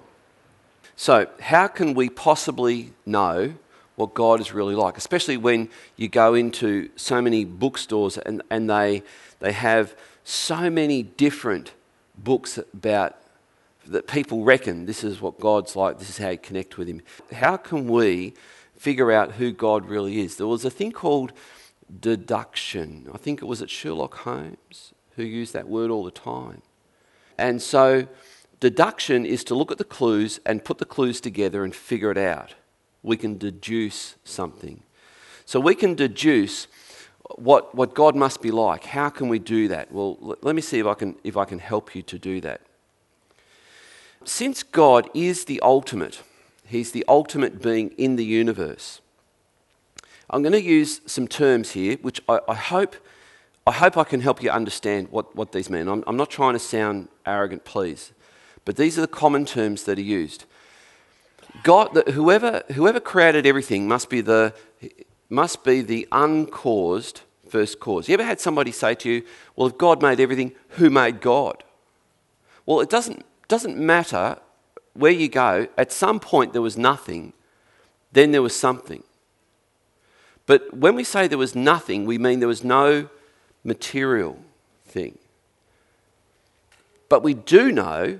So, 0.96 1.28
how 1.40 1.68
can 1.68 1.94
we 1.94 2.10
possibly 2.10 2.92
know 3.06 3.54
what 4.00 4.14
God 4.14 4.40
is 4.40 4.54
really 4.54 4.76
like? 4.76 4.98
Especially 4.98 5.36
when 5.36 5.70
you 5.98 6.08
go 6.08 6.34
into 6.34 6.90
so 6.96 7.22
many 7.22 7.44
bookstores 7.44 8.18
and, 8.18 8.42
and 8.50 8.70
they, 8.70 9.04
they 9.40 9.52
have 9.52 9.94
so 10.24 10.70
many 10.70 11.04
different 11.04 11.74
books 12.18 12.58
about 12.58 13.18
that 13.88 14.08
people 14.08 14.46
reckon 14.46 14.86
this 14.86 15.04
is 15.04 15.20
what 15.20 15.38
God's 15.38 15.76
like, 15.76 16.00
this 16.00 16.10
is 16.10 16.18
how 16.18 16.30
you 16.30 16.38
connect 16.38 16.78
with 16.78 16.88
Him. 16.88 17.02
How 17.34 17.58
can 17.58 17.90
we 17.90 18.36
figure 18.78 19.12
out 19.12 19.34
who 19.34 19.52
God 19.52 19.90
really 19.90 20.22
is? 20.22 20.38
There 20.38 20.48
was 20.48 20.64
a 20.64 20.70
thing 20.70 20.94
called 20.94 21.34
deduction. 22.00 23.10
I 23.14 23.18
think 23.18 23.42
it 23.42 23.46
was 23.46 23.62
at 23.62 23.70
Sherlock 23.70 24.16
Holmes 24.20 24.94
who 25.18 25.24
used 25.24 25.52
that 25.52 25.68
word 25.68 25.92
all 25.92 26.06
the 26.06 26.12
time. 26.12 26.62
And 27.38 27.62
so, 27.62 28.08
deduction 28.62 29.26
is 29.26 29.44
to 29.46 29.56
look 29.56 29.74
at 29.74 29.78
the 29.78 29.84
clues 29.84 30.40
and 30.46 30.64
put 30.64 30.78
the 30.78 30.86
clues 30.86 31.20
together 31.20 31.66
and 31.66 31.76
figure 31.76 32.12
it 32.12 32.18
out. 32.18 32.54
We 33.04 33.18
can 33.18 33.38
deduce 33.38 34.16
something. 34.24 34.84
So, 35.46 35.60
we 35.60 35.76
can 35.76 35.96
deduce 35.96 36.68
what, 37.36 37.74
what 37.76 37.94
God 37.94 38.16
must 38.16 38.42
be 38.42 38.52
like. 38.52 38.86
How 38.86 39.10
can 39.10 39.30
we 39.30 39.40
do 39.40 39.68
that? 39.68 39.92
Well, 39.92 40.18
let 40.42 40.56
me 40.56 40.62
see 40.62 40.80
if 40.80 40.86
I 40.86 40.94
can, 40.94 41.16
if 41.24 41.38
I 41.38 41.46
can 41.46 41.60
help 41.60 41.96
you 41.96 42.02
to 42.04 42.20
do 42.20 42.42
that. 42.42 42.62
Since 44.26 44.64
God 44.64 45.10
is 45.14 45.46
the 45.46 45.60
ultimate, 45.62 46.22
He's 46.66 46.92
the 46.92 47.06
ultimate 47.08 47.62
being 47.62 47.90
in 47.98 48.16
the 48.16 48.26
universe. 48.26 49.02
I'm 50.30 50.44
going 50.44 50.54
to 50.54 50.62
use 50.62 51.02
some 51.08 51.28
terms 51.28 51.72
here, 51.72 51.98
which 51.98 52.22
I, 52.30 52.40
I 52.48 52.54
hope, 52.54 52.96
I 53.66 53.72
hope 53.72 53.98
I 53.98 54.04
can 54.04 54.22
help 54.22 54.44
you 54.44 54.52
understand 54.52 55.08
what, 55.10 55.36
what 55.36 55.52
these 55.52 55.70
mean. 55.70 55.88
I'm, 55.88 56.04
I'm 56.06 56.18
not 56.18 56.30
trying 56.30 56.54
to 56.54 56.60
sound 56.60 57.08
arrogant, 57.26 57.66
please, 57.66 58.12
but 58.66 58.76
these 58.76 58.98
are 58.98 59.02
the 59.02 59.08
common 59.08 59.46
terms 59.46 59.86
that 59.86 59.98
are 59.98 60.04
used. 60.04 60.46
God, 61.64 62.04
whoever, 62.10 62.64
whoever 62.74 63.00
created 63.00 63.46
everything 63.46 63.88
must 63.88 64.10
be 64.10 64.22
the, 64.22 64.54
must 65.30 65.64
be 65.64 65.82
the 65.82 66.08
uncaused 66.12 67.22
first 67.50 67.80
cause. 67.80 68.08
You 68.08 68.14
ever 68.14 68.24
had 68.24 68.40
somebody 68.40 68.72
say 68.72 68.96
to 68.96 69.10
you, 69.10 69.24
Well, 69.56 69.68
if 69.68 69.78
God 69.78 70.02
made 70.02 70.20
everything, 70.20 70.54
who 70.70 70.90
made 70.90 71.22
God? 71.22 71.64
Well, 72.66 72.82
it 72.82 72.90
doesn't, 72.90 73.26
doesn't 73.48 73.78
matter 73.78 74.38
where 74.94 75.12
you 75.12 75.28
go. 75.28 75.68
At 75.78 75.92
some 75.92 76.20
point, 76.20 76.54
there 76.54 76.62
was 76.62 76.78
nothing, 76.78 77.34
then 78.12 78.32
there 78.32 78.42
was 78.42 78.56
something. 78.56 79.04
But 80.46 80.74
when 80.74 80.96
we 80.96 81.04
say 81.04 81.28
there 81.28 81.38
was 81.38 81.56
nothing, 81.56 82.06
we 82.06 82.18
mean 82.18 82.40
there 82.40 82.48
was 82.48 82.64
no 82.64 83.10
material 83.64 84.40
thing. 84.86 85.18
But 87.08 87.24
we 87.24 87.34
do 87.34 87.72
know 87.72 88.20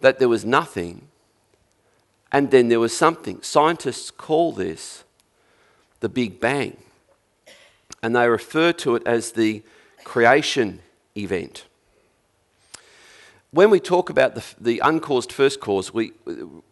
that 0.00 0.18
there 0.18 0.28
was 0.28 0.44
nothing 0.44 1.08
and 2.34 2.50
then 2.50 2.68
there 2.68 2.80
was 2.80 2.94
something. 2.94 3.40
Scientists 3.42 4.10
call 4.10 4.50
this 4.50 5.04
the 6.00 6.08
Big 6.08 6.40
Bang, 6.40 6.76
and 8.02 8.16
they 8.16 8.28
refer 8.28 8.72
to 8.72 8.96
it 8.96 9.06
as 9.06 9.32
the 9.32 9.62
creation 10.02 10.80
event. 11.16 11.64
When 13.52 13.70
we 13.70 13.78
talk 13.78 14.10
about 14.10 14.34
the, 14.34 14.44
the 14.60 14.80
uncaused 14.80 15.30
first 15.30 15.60
cause, 15.60 15.94
we, 15.94 16.10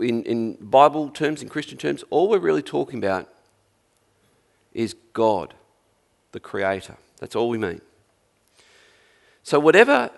in, 0.01 0.25
in 0.25 0.55
Bible 0.55 1.09
terms, 1.11 1.43
in 1.43 1.49
Christian 1.49 1.79
terms, 1.79 2.03
all 2.11 2.29
we're 2.29 2.41
really 2.41 2.61
talking 2.61 2.99
about 2.99 3.29
is 4.75 4.97
God, 5.13 5.55
the 6.33 6.41
Creator. 6.41 6.97
That's 7.21 7.37
all 7.37 7.49
we 7.49 7.59
mean. 7.59 7.81
So, 9.45 9.61
whatever 9.61 10.11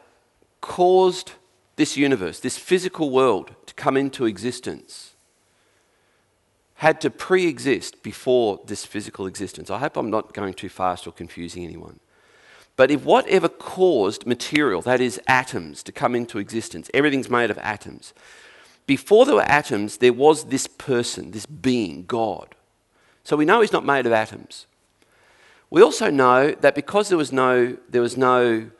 caused 0.63 1.33
this 1.77 1.99
universe, 1.99 2.41
this 2.41 2.57
physical 2.57 3.11
world, 3.11 3.55
to 3.67 3.75
come 3.75 3.99
into 3.99 4.25
existence, 4.25 5.14
had 6.85 7.01
to 7.01 7.09
pre 7.09 7.47
exist 7.47 8.03
before 8.03 8.61
this 8.67 8.85
physical 8.85 9.27
existence. 9.27 9.71
I 9.71 9.79
hope 9.79 9.97
I'm 9.97 10.11
not 10.11 10.35
going 10.35 10.53
too 10.53 10.69
fast 10.69 11.07
or 11.07 11.13
confusing 11.13 11.65
anyone. 11.65 11.99
But 12.77 12.91
if 12.91 13.05
whatever 13.05 13.49
caused 13.49 14.27
material, 14.27 14.83
that 14.83 15.01
is 15.01 15.19
atoms, 15.27 15.83
to 15.85 15.93
come 15.93 16.15
into 16.15 16.39
existence, 16.39 16.91
everything's 16.93 17.31
made 17.31 17.51
of 17.51 17.57
atoms, 17.59 18.13
before 18.87 19.25
there 19.25 19.37
were 19.37 19.51
atoms, 19.51 19.97
there 19.97 20.13
was 20.13 20.45
this 20.45 20.67
person, 20.67 21.31
this 21.31 21.47
being, 21.47 22.05
God. 22.05 22.55
So 23.23 23.35
we 23.35 23.47
know 23.47 23.63
he's 23.63 23.73
not 23.73 23.87
made 23.87 24.05
of 24.05 24.13
atoms. 24.13 24.67
We 25.71 25.81
also 25.81 26.11
know 26.11 26.51
that 26.51 26.75
because 26.75 27.09
there 27.09 27.17
was 27.17 27.33
no, 27.33 27.79
there 27.89 28.03
was 28.03 28.19
no 28.19 28.71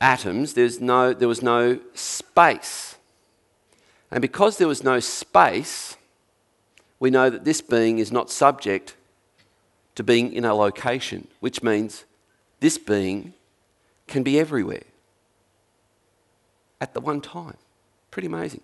atoms, 0.00 0.54
there's 0.54 0.80
no, 0.80 1.12
there 1.12 1.26
was 1.26 1.42
no 1.42 1.80
space. 1.94 2.94
And 4.12 4.22
because 4.22 4.58
there 4.58 4.68
was 4.68 4.84
no 4.84 5.00
space, 5.00 5.96
we 7.04 7.10
know 7.10 7.28
that 7.28 7.44
this 7.44 7.60
being 7.60 7.98
is 7.98 8.10
not 8.10 8.30
subject 8.30 8.96
to 9.94 10.02
being 10.02 10.32
in 10.32 10.42
a 10.46 10.54
location, 10.54 11.28
which 11.40 11.62
means 11.62 12.06
this 12.60 12.78
being 12.78 13.34
can 14.06 14.22
be 14.22 14.40
everywhere 14.40 14.84
at 16.80 16.94
the 16.94 17.00
one 17.02 17.20
time. 17.20 17.58
Pretty 18.10 18.24
amazing. 18.24 18.62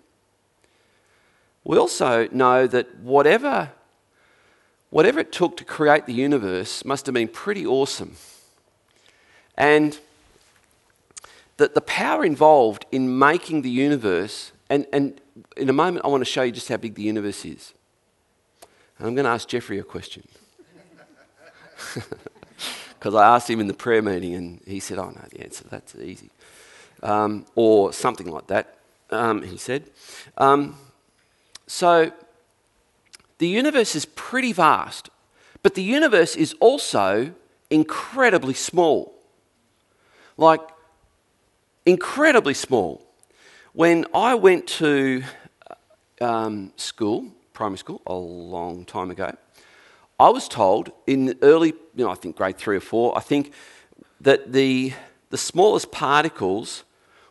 We 1.64 1.76
also 1.76 2.29
know 2.33 2.66
that 2.66 3.00
whatever, 3.00 3.72
whatever 4.88 5.20
it 5.20 5.33
took 5.33 5.59
to 5.59 5.64
create 5.64 6.07
the 6.07 6.14
universe 6.14 6.83
must 6.83 7.05
have 7.05 7.14
been 7.14 7.29
pretty 7.29 7.66
awesome. 7.66 8.16
And 9.59 9.98
that 11.59 11.74
the 11.74 11.83
power 11.83 12.24
involved 12.24 12.87
in 12.90 13.18
making 13.18 13.61
the 13.61 13.70
universe, 13.70 14.53
and, 14.70 14.87
and 14.94 15.20
in 15.59 15.68
a 15.68 15.74
moment 15.74 16.07
I 16.07 16.09
want 16.09 16.22
to 16.22 16.31
show 16.31 16.40
you 16.40 16.53
just 16.53 16.70
how 16.70 16.79
big 16.79 16.94
the 16.94 17.03
universe 17.03 17.44
is. 17.44 17.74
I'm 19.01 19.15
going 19.15 19.25
to 19.25 19.31
ask 19.31 19.49
Jeffrey 19.49 19.79
a 19.79 19.85
question. 19.85 20.27
Because 23.01 23.15
I 23.15 23.35
asked 23.35 23.49
him 23.49 23.61
in 23.61 23.67
the 23.67 23.73
prayer 23.73 24.03
meeting 24.03 24.35
and 24.35 24.61
he 24.67 24.79
said, 24.79 24.99
Oh, 24.99 25.09
know 25.09 25.25
the 25.31 25.41
answer, 25.41 25.65
that's 25.71 25.95
easy. 25.95 26.29
Um, 27.03 27.47
or 27.55 27.95
something 27.95 28.31
like 28.31 28.49
that, 28.49 28.77
um, 29.09 29.43
he 29.43 29.57
said. 29.57 29.89
Um, 30.37 30.77
so 31.67 32.13
the 33.39 33.49
universe 33.49 33.97
is 33.97 34.05
pretty 34.05 34.53
vast, 34.53 35.09
but 35.63 35.77
the 35.77 35.83
universe 35.83 36.37
is 36.37 36.55
also 36.61 37.33
incredibly 37.71 38.53
small. 38.53 39.15
Like, 40.37 40.61
incredibly 41.87 42.53
small. 42.53 43.03
When 43.73 44.05
I 44.13 44.35
went 44.35 44.67
to 44.67 45.23
um, 46.21 46.75
school, 46.77 47.29
primary 47.61 47.77
school 47.77 48.01
a 48.07 48.14
long 48.14 48.87
time 48.87 49.11
ago. 49.11 49.37
I 50.18 50.31
was 50.31 50.49
told 50.49 50.92
in 51.07 51.37
early, 51.42 51.75
you 51.94 52.05
know, 52.07 52.11
I 52.11 52.14
think 52.14 52.35
grade 52.35 52.57
three 52.57 52.79
or 52.79 52.81
four, 52.81 53.14
I 53.18 53.20
think 53.20 53.53
that 54.18 54.55
the, 54.55 54.94
the 55.29 55.37
smallest 55.37 55.92
particles 55.92 56.85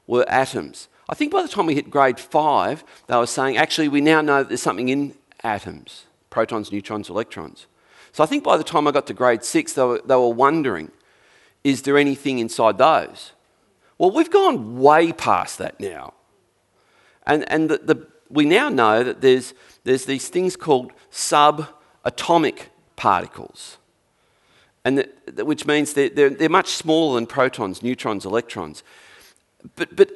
were 0.06 0.24
atoms. 0.30 0.88
I 1.10 1.16
think 1.16 1.32
by 1.32 1.42
the 1.42 1.48
time 1.48 1.66
we 1.66 1.74
hit 1.74 1.90
grade 1.90 2.20
five, 2.20 2.84
they 3.08 3.18
were 3.18 3.26
saying, 3.26 3.58
actually, 3.58 3.88
we 3.88 4.02
now 4.02 4.22
know 4.22 4.44
that 4.44 4.50
there's 4.50 4.62
something 4.62 4.90
in 4.90 5.16
atoms 5.44 6.06
protons, 6.30 6.72
neutrons, 6.72 7.10
electrons. 7.10 7.66
So 8.12 8.24
I 8.24 8.28
think 8.28 8.44
by 8.44 8.56
the 8.56 8.64
time 8.64 8.88
I 8.88 8.92
got 8.92 9.08
to 9.08 9.16
grade 9.16 9.44
six, 9.44 9.74
they 9.74 9.82
were, 9.82 10.00
they 10.06 10.16
were 10.16 10.30
wondering, 10.30 10.92
is 11.64 11.82
there 11.82 11.98
anything 11.98 12.38
inside 12.38 12.78
those? 12.78 13.32
Well, 13.98 14.12
we've 14.12 14.30
gone 14.30 14.78
way 14.78 15.12
past 15.12 15.58
that 15.58 15.80
now. 15.80 16.14
And, 17.26 17.52
and 17.52 17.68
the, 17.68 17.78
the, 17.80 18.08
we 18.30 18.46
now 18.46 18.70
know 18.70 19.04
that 19.04 19.22
there's, 19.22 19.54
there's 19.84 20.06
these 20.06 20.30
things 20.30 20.56
called 20.56 20.92
subatomic 21.12 22.68
particles, 22.96 23.78
and 24.86 25.00
that, 25.00 25.46
which 25.46 25.66
means 25.66 25.94
they're, 25.94 26.10
they're, 26.10 26.30
they're 26.30 26.50
much 26.50 26.70
smaller 26.70 27.16
than 27.16 27.28
protons, 27.28 27.84
neutrons, 27.84 28.26
electrons. 28.26 28.84
But, 29.76 29.96
but, 29.96 30.12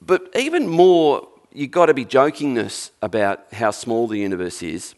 but 0.00 0.28
even 0.36 0.68
more, 0.68 1.26
you've 1.52 1.70
got 1.70 1.86
to 1.86 1.94
be 1.94 2.04
jokingness 2.04 2.90
about 3.02 3.52
how 3.52 3.70
small 3.70 4.06
the 4.06 4.18
universe 4.18 4.62
is, 4.62 4.94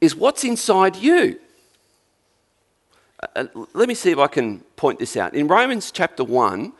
is 0.00 0.16
what's 0.16 0.44
inside 0.44 0.96
you. 0.96 1.38
Uh, 3.22 3.26
uh 3.36 3.64
let 3.72 3.88
me 3.88 3.94
see 3.94 4.10
if 4.10 4.18
I 4.18 4.26
can 4.26 4.60
point 4.76 4.98
this 4.98 5.16
out. 5.16 5.34
In 5.34 5.46
Romans 5.48 5.90
chapter 5.90 6.24
1, 6.24 6.72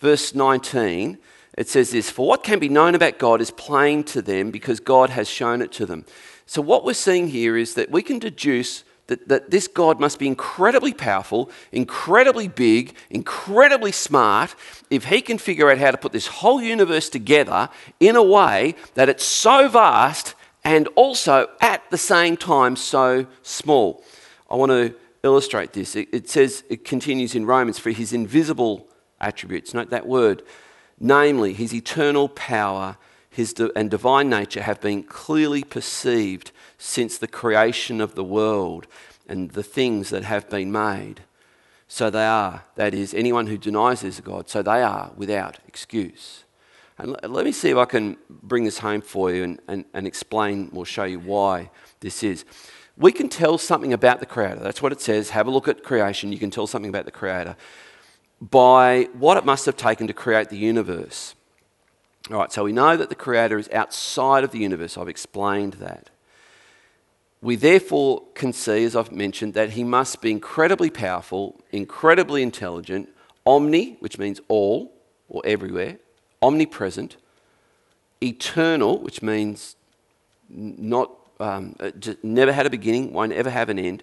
verse 0.00 0.34
19, 0.34 1.18
it 1.56 1.68
says 1.68 1.90
this 1.90 2.10
For 2.10 2.26
what 2.26 2.44
can 2.44 2.58
be 2.58 2.68
known 2.68 2.94
about 2.94 3.18
God 3.18 3.40
is 3.40 3.50
plain 3.50 4.04
to 4.04 4.22
them 4.22 4.50
because 4.50 4.80
God 4.80 5.10
has 5.10 5.28
shown 5.28 5.62
it 5.62 5.72
to 5.72 5.86
them. 5.86 6.04
So, 6.46 6.62
what 6.62 6.84
we're 6.84 6.94
seeing 6.94 7.28
here 7.28 7.56
is 7.56 7.74
that 7.74 7.90
we 7.90 8.02
can 8.02 8.18
deduce 8.18 8.84
that, 9.08 9.28
that 9.28 9.50
this 9.50 9.68
God 9.68 10.00
must 10.00 10.18
be 10.18 10.26
incredibly 10.26 10.94
powerful, 10.94 11.50
incredibly 11.72 12.48
big, 12.48 12.94
incredibly 13.10 13.92
smart 13.92 14.54
if 14.90 15.06
he 15.06 15.20
can 15.20 15.38
figure 15.38 15.70
out 15.70 15.78
how 15.78 15.90
to 15.90 15.98
put 15.98 16.12
this 16.12 16.28
whole 16.28 16.62
universe 16.62 17.08
together 17.08 17.68
in 18.00 18.16
a 18.16 18.22
way 18.22 18.74
that 18.94 19.08
it's 19.08 19.24
so 19.24 19.68
vast 19.68 20.34
and 20.64 20.88
also 20.94 21.48
at 21.60 21.82
the 21.90 21.98
same 21.98 22.36
time 22.36 22.76
so 22.76 23.26
small. 23.42 24.04
I 24.50 24.56
want 24.56 24.70
to 24.70 24.94
illustrate 25.22 25.72
this. 25.72 25.96
It, 25.96 26.08
it 26.12 26.28
says, 26.28 26.64
it 26.68 26.84
continues 26.84 27.34
in 27.34 27.46
Romans, 27.46 27.78
for 27.78 27.90
his 27.90 28.12
invisible 28.12 28.86
attributes, 29.20 29.74
note 29.74 29.90
that 29.90 30.06
word, 30.06 30.42
namely 31.02 31.52
his 31.52 31.74
eternal 31.74 32.28
power 32.28 32.96
his 33.32 33.54
di- 33.54 33.70
and 33.74 33.90
divine 33.90 34.28
nature 34.28 34.62
have 34.62 34.80
been 34.80 35.02
clearly 35.02 35.64
perceived 35.64 36.52
since 36.76 37.16
the 37.16 37.26
creation 37.26 38.00
of 38.00 38.14
the 38.14 38.22
world 38.22 38.86
and 39.26 39.52
the 39.52 39.62
things 39.62 40.10
that 40.10 40.22
have 40.22 40.48
been 40.50 40.70
made. 40.70 41.22
So 41.88 42.10
they 42.10 42.26
are, 42.26 42.64
that 42.76 42.94
is, 42.94 43.14
anyone 43.14 43.46
who 43.46 43.56
denies 43.56 44.02
there's 44.02 44.18
a 44.18 44.22
God, 44.22 44.50
so 44.50 44.62
they 44.62 44.82
are 44.82 45.12
without 45.16 45.58
excuse. 45.66 46.44
And 46.98 47.16
l- 47.22 47.30
let 47.30 47.46
me 47.46 47.52
see 47.52 47.70
if 47.70 47.76
I 47.76 47.86
can 47.86 48.18
bring 48.28 48.64
this 48.64 48.78
home 48.78 49.00
for 49.00 49.32
you 49.32 49.44
and, 49.44 49.60
and, 49.66 49.84
and 49.94 50.06
explain 50.06 50.70
or 50.74 50.84
show 50.84 51.04
you 51.04 51.18
why 51.18 51.70
this 52.00 52.22
is. 52.22 52.44
We 52.98 53.12
can 53.12 53.30
tell 53.30 53.56
something 53.56 53.94
about 53.94 54.20
the 54.20 54.26
Creator. 54.26 54.60
That's 54.60 54.82
what 54.82 54.92
it 54.92 55.00
says. 55.00 55.30
Have 55.30 55.46
a 55.46 55.50
look 55.50 55.68
at 55.68 55.82
creation. 55.82 56.32
You 56.32 56.38
can 56.38 56.50
tell 56.50 56.66
something 56.66 56.90
about 56.90 57.06
the 57.06 57.10
Creator 57.10 57.56
by 58.42 59.08
what 59.12 59.36
it 59.36 59.44
must 59.44 59.66
have 59.66 59.76
taken 59.76 60.08
to 60.08 60.12
create 60.12 60.48
the 60.48 60.58
universe. 60.58 61.36
All 62.30 62.38
right, 62.38 62.52
so 62.52 62.64
we 62.64 62.72
know 62.72 62.96
that 62.96 63.08
the 63.08 63.14
Creator 63.14 63.56
is 63.56 63.68
outside 63.70 64.42
of 64.42 64.50
the 64.50 64.58
universe. 64.58 64.98
I've 64.98 65.08
explained 65.08 65.74
that. 65.74 66.10
We 67.40 67.56
therefore 67.56 68.22
can 68.34 68.52
see, 68.52 68.84
as 68.84 68.96
I've 68.96 69.12
mentioned, 69.12 69.54
that 69.54 69.70
he 69.70 69.84
must 69.84 70.20
be 70.20 70.30
incredibly 70.30 70.90
powerful, 70.90 71.60
incredibly 71.70 72.42
intelligent, 72.42 73.08
omni, 73.46 73.96
which 74.00 74.18
means 74.18 74.40
all 74.48 74.92
or 75.28 75.42
everywhere, 75.44 75.98
omnipresent, 76.40 77.16
eternal, 78.20 78.98
which 78.98 79.22
means 79.22 79.76
not, 80.48 81.10
um, 81.40 81.76
uh, 81.80 81.90
never 82.22 82.52
had 82.52 82.66
a 82.66 82.70
beginning, 82.70 83.12
won't 83.12 83.32
ever 83.32 83.50
have 83.50 83.68
an 83.68 83.78
end. 83.78 84.02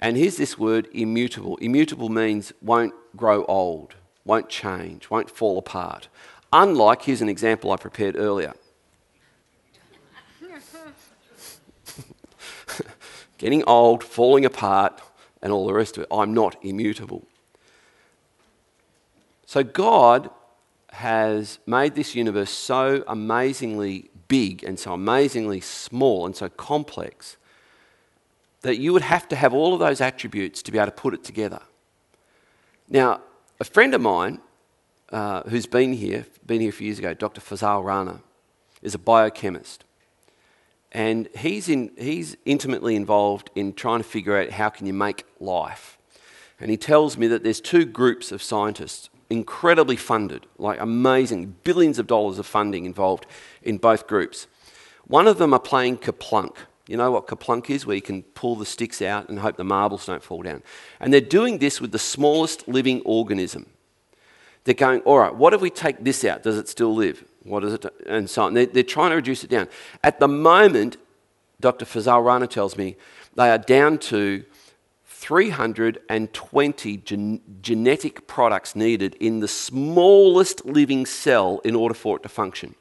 And 0.00 0.16
here's 0.16 0.36
this 0.36 0.58
word 0.58 0.88
immutable. 0.92 1.56
Immutable 1.56 2.08
means 2.08 2.52
won't 2.62 2.94
grow 3.16 3.44
old, 3.46 3.94
won't 4.24 4.48
change, 4.48 5.10
won't 5.10 5.30
fall 5.30 5.58
apart. 5.58 6.08
Unlike, 6.52 7.02
here's 7.02 7.20
an 7.20 7.28
example 7.28 7.72
I 7.72 7.76
prepared 7.76 8.16
earlier. 8.16 8.54
Getting 13.38 13.64
old, 13.64 14.04
falling 14.04 14.44
apart, 14.44 15.00
and 15.42 15.52
all 15.52 15.66
the 15.66 15.74
rest 15.74 15.96
of 15.96 16.04
it. 16.04 16.08
I'm 16.10 16.32
not 16.32 16.56
immutable. 16.62 17.26
So 19.46 19.62
God 19.62 20.30
has 20.90 21.58
made 21.66 21.94
this 21.94 22.14
universe 22.14 22.50
so 22.50 23.04
amazingly 23.06 24.10
big 24.28 24.64
and 24.64 24.78
so 24.78 24.92
amazingly 24.92 25.60
small 25.60 26.26
and 26.26 26.36
so 26.36 26.48
complex 26.48 27.36
that 28.62 28.78
you 28.78 28.92
would 28.92 29.02
have 29.02 29.28
to 29.28 29.36
have 29.36 29.54
all 29.54 29.74
of 29.74 29.80
those 29.80 30.00
attributes 30.00 30.62
to 30.62 30.72
be 30.72 30.78
able 30.78 30.86
to 30.86 30.92
put 30.92 31.14
it 31.14 31.24
together. 31.24 31.60
Now, 32.88 33.20
a 33.60 33.64
friend 33.64 33.94
of 33.94 34.00
mine 34.00 34.40
uh, 35.10 35.42
who's 35.42 35.66
been 35.66 35.92
here, 35.92 36.26
been 36.46 36.60
here 36.60 36.70
a 36.70 36.72
few 36.72 36.86
years 36.86 36.98
ago, 36.98 37.14
Dr. 37.14 37.40
Fazale 37.40 37.84
Rana, 37.84 38.20
is 38.82 38.94
a 38.94 38.98
biochemist. 38.98 39.84
And 40.92 41.28
he's, 41.36 41.68
in, 41.68 41.90
he's 41.98 42.36
intimately 42.44 42.96
involved 42.96 43.50
in 43.54 43.74
trying 43.74 43.98
to 43.98 44.08
figure 44.08 44.36
out 44.36 44.50
how 44.50 44.70
can 44.70 44.86
you 44.86 44.94
make 44.94 45.24
life. 45.38 45.98
And 46.60 46.70
he 46.70 46.76
tells 46.76 47.16
me 47.16 47.26
that 47.28 47.44
there's 47.44 47.60
two 47.60 47.84
groups 47.84 48.32
of 48.32 48.42
scientists, 48.42 49.10
incredibly 49.30 49.96
funded, 49.96 50.46
like 50.56 50.80
amazing, 50.80 51.56
billions 51.62 51.98
of 51.98 52.06
dollars 52.06 52.38
of 52.38 52.46
funding 52.46 52.86
involved 52.86 53.26
in 53.62 53.76
both 53.76 54.06
groups. 54.06 54.46
One 55.06 55.26
of 55.26 55.38
them 55.38 55.52
are 55.52 55.60
playing 55.60 55.98
Kerplunk. 55.98 56.56
You 56.88 56.96
know 56.96 57.10
what 57.10 57.26
Kerplunk 57.26 57.68
is, 57.68 57.84
where 57.84 57.94
you 57.94 58.02
can 58.02 58.22
pull 58.22 58.56
the 58.56 58.64
sticks 58.64 59.02
out 59.02 59.28
and 59.28 59.38
hope 59.38 59.58
the 59.58 59.64
marbles 59.64 60.06
don't 60.06 60.22
fall 60.22 60.42
down. 60.42 60.62
And 61.00 61.12
they're 61.12 61.20
doing 61.20 61.58
this 61.58 61.82
with 61.82 61.92
the 61.92 61.98
smallest 61.98 62.66
living 62.66 63.02
organism. 63.04 63.66
They're 64.64 64.74
going, 64.74 65.00
all 65.02 65.18
right, 65.18 65.34
what 65.34 65.52
if 65.52 65.60
we 65.60 65.68
take 65.68 66.02
this 66.02 66.24
out? 66.24 66.42
Does 66.42 66.56
it 66.56 66.66
still 66.66 66.94
live? 66.94 67.24
What 67.44 67.62
is 67.62 67.74
it? 67.74 67.84
And 68.06 68.28
so 68.28 68.44
on. 68.44 68.54
They're, 68.54 68.66
they're 68.66 68.82
trying 68.82 69.10
to 69.10 69.16
reduce 69.16 69.44
it 69.44 69.50
down. 69.50 69.68
At 70.02 70.18
the 70.18 70.28
moment, 70.28 70.96
Dr. 71.60 71.84
Fazale 71.84 72.24
Rana 72.24 72.46
tells 72.46 72.78
me 72.78 72.96
they 73.34 73.50
are 73.50 73.58
down 73.58 73.98
to 73.98 74.44
320 75.04 76.96
gen- 76.98 77.40
genetic 77.60 78.26
products 78.26 78.74
needed 78.74 79.14
in 79.16 79.40
the 79.40 79.48
smallest 79.48 80.64
living 80.64 81.04
cell 81.04 81.60
in 81.64 81.74
order 81.74 81.94
for 81.94 82.16
it 82.16 82.22
to 82.22 82.30
function. 82.30 82.74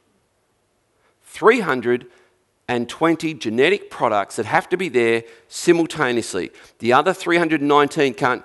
320 2.67 3.33
genetic 3.35 3.89
products 3.89 4.35
that 4.35 4.45
have 4.45 4.67
to 4.67 4.75
be 4.75 4.89
there 4.89 5.23
simultaneously. 5.47 6.51
The 6.79 6.91
other 6.91 7.13
319 7.13 8.13
can't. 8.13 8.43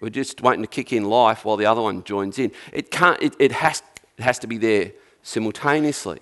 We're 0.00 0.08
just 0.08 0.40
waiting 0.40 0.62
to 0.62 0.68
kick 0.68 0.94
in 0.94 1.04
life 1.04 1.44
while 1.44 1.58
the 1.58 1.66
other 1.66 1.82
one 1.82 2.04
joins 2.04 2.38
in. 2.38 2.52
It, 2.72 2.90
can't, 2.90 3.20
it, 3.22 3.34
it, 3.38 3.52
has, 3.52 3.82
it 4.16 4.22
has 4.22 4.38
to 4.38 4.46
be 4.46 4.56
there 4.56 4.92
simultaneously. 5.22 6.20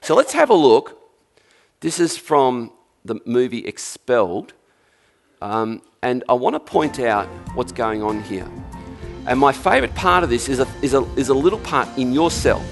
So 0.00 0.14
let's 0.14 0.32
have 0.32 0.48
a 0.48 0.54
look. 0.54 0.96
This 1.80 1.98
is 1.98 2.16
from 2.16 2.72
the 3.04 3.16
movie 3.24 3.66
Expelled. 3.66 4.52
Um, 5.40 5.82
and 6.02 6.22
I 6.28 6.34
want 6.34 6.54
to 6.54 6.60
point 6.60 7.00
out 7.00 7.26
what's 7.54 7.72
going 7.72 8.00
on 8.00 8.22
here. 8.22 8.48
And 9.26 9.40
my 9.40 9.50
favourite 9.50 9.96
part 9.96 10.22
of 10.22 10.30
this 10.30 10.48
is 10.48 10.60
a, 10.60 10.68
is, 10.82 10.94
a, 10.94 11.02
is 11.16 11.30
a 11.30 11.34
little 11.34 11.58
part 11.60 11.88
in 11.98 12.12
your 12.12 12.30
cell 12.30 12.64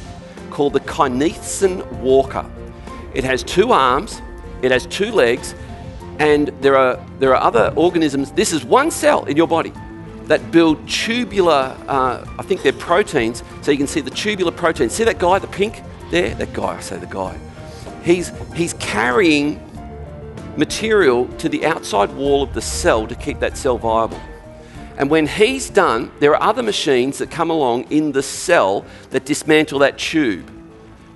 called 0.50 0.74
the 0.74 0.80
kinesin 0.80 1.84
walker. 1.94 2.48
It 3.14 3.24
has 3.24 3.42
two 3.42 3.72
arms, 3.72 4.22
it 4.62 4.70
has 4.70 4.86
two 4.86 5.10
legs, 5.10 5.54
and 6.18 6.48
there 6.60 6.76
are, 6.76 7.04
there 7.18 7.34
are 7.34 7.42
other 7.42 7.72
organisms. 7.76 8.30
This 8.32 8.52
is 8.52 8.64
one 8.64 8.90
cell 8.90 9.24
in 9.24 9.36
your 9.36 9.48
body 9.48 9.72
that 10.24 10.52
build 10.52 10.88
tubular, 10.88 11.76
uh, 11.88 12.24
I 12.38 12.42
think 12.42 12.62
they're 12.62 12.72
proteins, 12.72 13.42
so 13.62 13.72
you 13.72 13.78
can 13.78 13.88
see 13.88 14.00
the 14.00 14.10
tubular 14.10 14.52
proteins. 14.52 14.92
See 14.92 15.04
that 15.04 15.18
guy, 15.18 15.38
the 15.40 15.48
pink 15.48 15.82
there? 16.10 16.34
That 16.34 16.52
guy, 16.52 16.76
I 16.76 16.80
say 16.80 16.98
the 16.98 17.06
guy. 17.06 17.36
He's, 18.04 18.30
he's 18.54 18.74
carrying 18.74 19.60
material 20.56 21.26
to 21.38 21.48
the 21.48 21.66
outside 21.66 22.12
wall 22.12 22.42
of 22.42 22.54
the 22.54 22.62
cell 22.62 23.06
to 23.06 23.14
keep 23.14 23.40
that 23.40 23.56
cell 23.56 23.78
viable. 23.78 24.20
And 24.98 25.10
when 25.10 25.26
he's 25.26 25.70
done, 25.70 26.12
there 26.20 26.36
are 26.36 26.42
other 26.42 26.62
machines 26.62 27.18
that 27.18 27.30
come 27.30 27.50
along 27.50 27.90
in 27.90 28.12
the 28.12 28.22
cell 28.22 28.84
that 29.10 29.24
dismantle 29.24 29.78
that 29.80 29.98
tube 29.98 30.48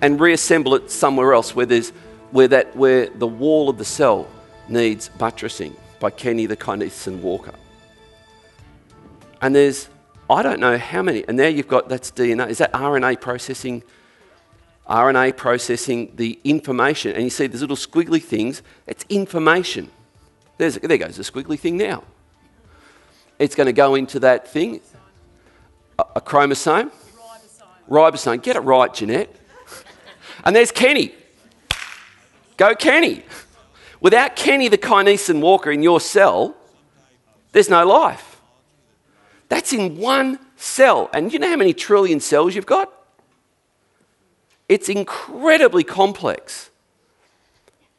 and 0.04 0.20
reassemble 0.20 0.74
it 0.74 0.90
somewhere 0.90 1.32
else 1.32 1.56
where, 1.56 1.64
there's, 1.64 1.88
where, 2.30 2.46
that, 2.46 2.76
where 2.76 3.06
the 3.06 3.26
wall 3.26 3.70
of 3.70 3.78
the 3.78 3.86
cell 3.86 4.28
needs 4.68 5.08
buttressing 5.08 5.74
by 5.98 6.10
Kenny 6.10 6.44
the 6.44 6.58
Kinesin 6.58 7.20
Walker. 7.20 7.54
And 9.40 9.56
there's, 9.56 9.88
I 10.28 10.42
don't 10.42 10.60
know 10.60 10.76
how 10.76 11.00
many, 11.00 11.26
and 11.26 11.38
there 11.38 11.48
you've 11.48 11.68
got 11.68 11.88
that's 11.88 12.10
DNA. 12.10 12.50
Is 12.50 12.58
that 12.58 12.70
RNA 12.74 13.22
processing? 13.22 13.82
RNA 14.86 15.38
processing 15.38 16.12
the 16.16 16.38
information. 16.44 17.14
And 17.14 17.24
you 17.24 17.30
see 17.30 17.46
these 17.46 17.62
little 17.62 17.74
squiggly 17.74 18.22
things, 18.22 18.62
it's 18.86 19.06
information. 19.08 19.90
There's, 20.58 20.74
there 20.74 20.98
goes 20.98 21.16
the 21.16 21.22
squiggly 21.22 21.58
thing 21.58 21.78
now. 21.78 22.04
It's 23.38 23.54
going 23.54 23.68
to 23.68 23.72
go 23.72 23.94
into 23.94 24.20
that 24.20 24.48
thing, 24.48 24.82
a, 25.98 26.04
a 26.16 26.20
chromosome. 26.20 26.90
Ribosome. 26.90 27.88
Ribosome. 27.88 28.42
Get 28.42 28.56
it 28.56 28.60
right, 28.60 28.92
Jeanette. 28.92 29.34
And 30.44 30.54
there's 30.54 30.70
Kenny. 30.70 31.14
Go, 32.56 32.74
Kenny. 32.74 33.24
Without 34.00 34.36
Kenny 34.36 34.68
the 34.68 34.78
kinesin 34.78 35.40
walker 35.40 35.72
in 35.72 35.82
your 35.82 36.00
cell, 36.00 36.54
there's 37.52 37.70
no 37.70 37.86
life. 37.86 38.40
That's 39.48 39.72
in 39.72 39.96
one 39.96 40.38
cell. 40.56 41.08
And 41.12 41.32
you 41.32 41.38
know 41.38 41.48
how 41.48 41.56
many 41.56 41.72
trillion 41.72 42.20
cells 42.20 42.54
you've 42.54 42.66
got? 42.66 42.92
It's 44.68 44.88
incredibly 44.88 45.84
complex. 45.84 46.70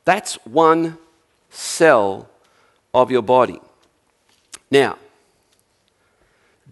That's 0.03 0.35
one 0.45 0.97
cell 1.49 2.29
of 2.93 3.11
your 3.11 3.21
body. 3.21 3.59
Now, 4.69 4.97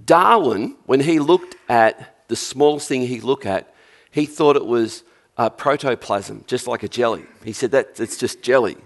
Darwin, 0.06 0.76
when 0.86 1.00
he 1.00 1.20
looked 1.20 1.56
at 1.70 2.28
the 2.28 2.36
smallest 2.36 2.88
thing 2.88 3.02
he 3.02 3.22
looked 3.22 3.46
at, 3.46 3.74
he 4.12 4.26
thought 4.26 4.56
it 4.56 4.66
was 4.66 5.04
uh, 5.38 5.50
protoplasm, 5.50 6.44
just 6.48 6.68
like 6.68 6.84
a 6.84 6.88
jelly. 6.88 7.26
He 7.44 7.54
said 7.54 7.72
that 7.72 8.00
it's 8.00 8.18
just 8.18 8.42
jelly. 8.42 8.78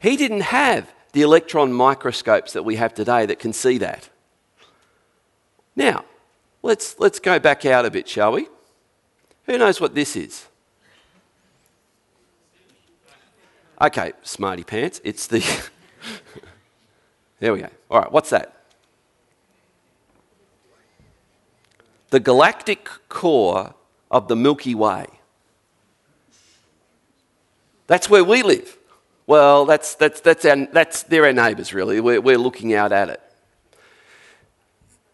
He 0.00 0.16
didn't 0.16 0.42
have 0.42 0.92
the 1.12 1.22
electron 1.22 1.72
microscopes 1.72 2.52
that 2.52 2.62
we 2.62 2.76
have 2.76 2.94
today 2.94 3.26
that 3.26 3.38
can 3.38 3.52
see 3.52 3.78
that. 3.78 4.08
Now, 5.74 6.04
let's, 6.62 6.98
let's 6.98 7.18
go 7.18 7.38
back 7.38 7.64
out 7.64 7.86
a 7.86 7.90
bit, 7.90 8.08
shall 8.08 8.32
we? 8.32 8.48
Who 9.46 9.56
knows 9.56 9.80
what 9.80 9.94
this 9.94 10.16
is? 10.16 10.46
Okay, 13.80 14.12
smarty 14.22 14.64
pants. 14.64 15.00
It's 15.04 15.26
the. 15.28 15.38
there 17.38 17.52
we 17.52 17.60
go. 17.60 17.68
All 17.90 18.00
right, 18.00 18.10
what's 18.10 18.30
that? 18.30 18.54
The 22.10 22.20
galactic 22.20 22.88
core 23.08 23.74
of 24.10 24.28
the 24.28 24.34
Milky 24.34 24.74
Way. 24.74 25.06
That's 27.88 28.08
where 28.08 28.22
we 28.22 28.42
live. 28.42 28.78
Well, 29.26 29.64
that's, 29.64 29.96
that's, 29.96 30.20
that's, 30.20 30.44
our, 30.44 30.66
that's 30.66 31.02
they're 31.02 31.24
our 31.24 31.32
neighbours, 31.32 31.74
really. 31.74 32.00
We're, 32.00 32.20
we're 32.20 32.38
looking 32.38 32.72
out 32.72 32.92
at 32.92 33.08
it. 33.08 33.20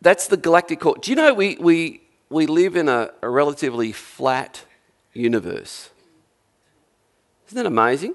That's 0.02 0.26
the 0.26 0.36
galactic 0.36 0.80
core. 0.80 0.96
Do 1.00 1.10
you 1.10 1.16
know 1.16 1.32
we, 1.32 1.56
we, 1.56 2.02
we 2.28 2.46
live 2.46 2.76
in 2.76 2.88
a, 2.88 3.10
a 3.22 3.30
relatively 3.30 3.90
flat 3.92 4.62
universe? 5.14 5.90
Isn't 7.46 7.56
that 7.56 7.66
amazing? 7.66 8.14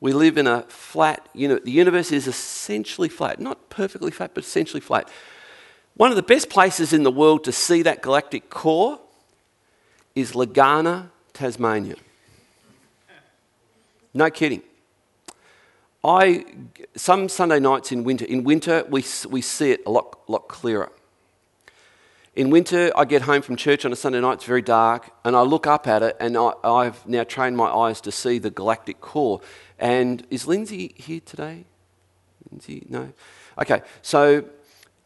We 0.00 0.12
live 0.12 0.38
in 0.38 0.46
a 0.46 0.62
flat 0.62 1.28
universe. 1.34 1.64
The 1.64 1.72
universe 1.72 2.12
is 2.12 2.26
essentially 2.26 3.08
flat, 3.08 3.40
not 3.40 3.68
perfectly 3.68 4.10
flat, 4.10 4.30
but 4.32 4.44
essentially 4.44 4.80
flat. 4.80 5.08
One 5.94 6.10
of 6.10 6.16
the 6.16 6.22
best 6.22 6.48
places 6.48 6.92
in 6.92 7.02
the 7.02 7.10
world 7.10 7.44
to 7.44 7.52
see 7.52 7.82
that 7.82 8.00
galactic 8.00 8.48
core 8.48 8.98
is 10.14 10.32
Legana, 10.32 11.10
Tasmania. 11.32 11.96
No 14.12 14.30
kidding. 14.30 14.62
I, 16.02 16.46
some 16.96 17.28
Sunday 17.28 17.60
nights 17.60 17.92
in 17.92 18.04
winter, 18.04 18.24
in 18.24 18.42
winter 18.42 18.84
we, 18.88 19.04
we 19.28 19.42
see 19.42 19.72
it 19.72 19.82
a 19.86 19.90
lot, 19.90 20.18
lot 20.28 20.48
clearer. 20.48 20.90
In 22.36 22.48
winter, 22.48 22.90
I 22.96 23.04
get 23.04 23.22
home 23.22 23.42
from 23.42 23.56
church 23.56 23.84
on 23.84 23.92
a 23.92 23.96
Sunday 23.96 24.20
night, 24.20 24.34
it's 24.34 24.44
very 24.44 24.62
dark, 24.62 25.10
and 25.24 25.36
I 25.36 25.42
look 25.42 25.66
up 25.66 25.86
at 25.86 26.02
it, 26.02 26.16
and 26.20 26.38
I, 26.38 26.52
I've 26.62 27.06
now 27.06 27.24
trained 27.24 27.56
my 27.56 27.66
eyes 27.66 28.00
to 28.02 28.12
see 28.12 28.38
the 28.38 28.50
galactic 28.50 29.00
core. 29.00 29.40
And 29.78 30.24
is 30.30 30.46
Lindsay 30.46 30.94
here 30.96 31.20
today? 31.20 31.64
Lindsay? 32.50 32.86
No? 32.88 33.12
Okay, 33.60 33.82
so 34.00 34.44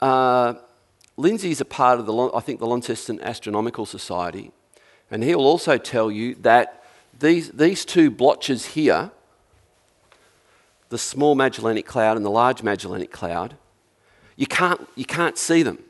uh, 0.00 0.54
is 1.18 1.60
a 1.60 1.64
part 1.64 1.98
of 1.98 2.06
the, 2.06 2.30
I 2.34 2.40
think, 2.40 2.60
the 2.60 2.66
Launceston 2.66 3.20
Astronomical 3.20 3.86
Society, 3.86 4.52
and 5.10 5.24
he'll 5.24 5.40
also 5.40 5.78
tell 5.78 6.10
you 6.10 6.34
that 6.36 6.83
these, 7.24 7.50
these 7.52 7.84
two 7.84 8.10
blotches 8.10 8.66
here, 8.66 9.10
the 10.90 10.98
small 10.98 11.34
Magellanic 11.34 11.86
Cloud 11.86 12.16
and 12.16 12.24
the 12.24 12.30
large 12.30 12.62
Magellanic 12.62 13.10
Cloud, 13.10 13.56
you 14.36 14.46
can't, 14.46 14.86
you 14.94 15.06
can't 15.06 15.38
see 15.38 15.62
them 15.62 15.82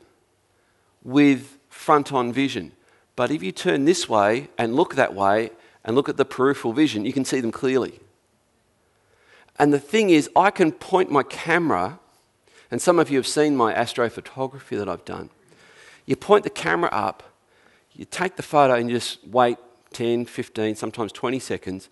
with 1.03 1.57
front 1.67 2.13
on 2.13 2.31
vision. 2.31 2.71
But 3.15 3.31
if 3.31 3.43
you 3.43 3.51
turn 3.51 3.83
this 3.83 4.07
way 4.07 4.47
and 4.57 4.75
look 4.75 4.95
that 4.95 5.13
way 5.13 5.51
and 5.83 5.95
look 5.95 6.07
at 6.07 6.17
the 6.17 6.25
peripheral 6.25 6.73
vision, 6.73 7.05
you 7.05 7.13
can 7.13 7.25
see 7.25 7.41
them 7.41 7.51
clearly. 7.51 7.99
And 9.59 9.73
the 9.73 9.79
thing 9.79 10.09
is, 10.09 10.29
I 10.35 10.51
can 10.51 10.71
point 10.71 11.11
my 11.11 11.23
camera, 11.23 11.99
and 12.71 12.81
some 12.81 12.97
of 12.97 13.09
you 13.09 13.17
have 13.17 13.27
seen 13.27 13.55
my 13.55 13.73
astrophotography 13.73 14.77
that 14.77 14.87
I've 14.87 15.05
done. 15.05 15.29
You 16.05 16.15
point 16.15 16.43
the 16.45 16.49
camera 16.49 16.89
up, 16.91 17.23
you 17.93 18.05
take 18.05 18.35
the 18.35 18.43
photo 18.43 18.75
and 18.75 18.89
you 18.89 18.97
just 18.97 19.25
wait 19.27 19.57
10, 19.95 20.25
15, 20.25 20.75
sometimes 20.75 21.13
20 21.13 21.39
seconds, 21.39 21.89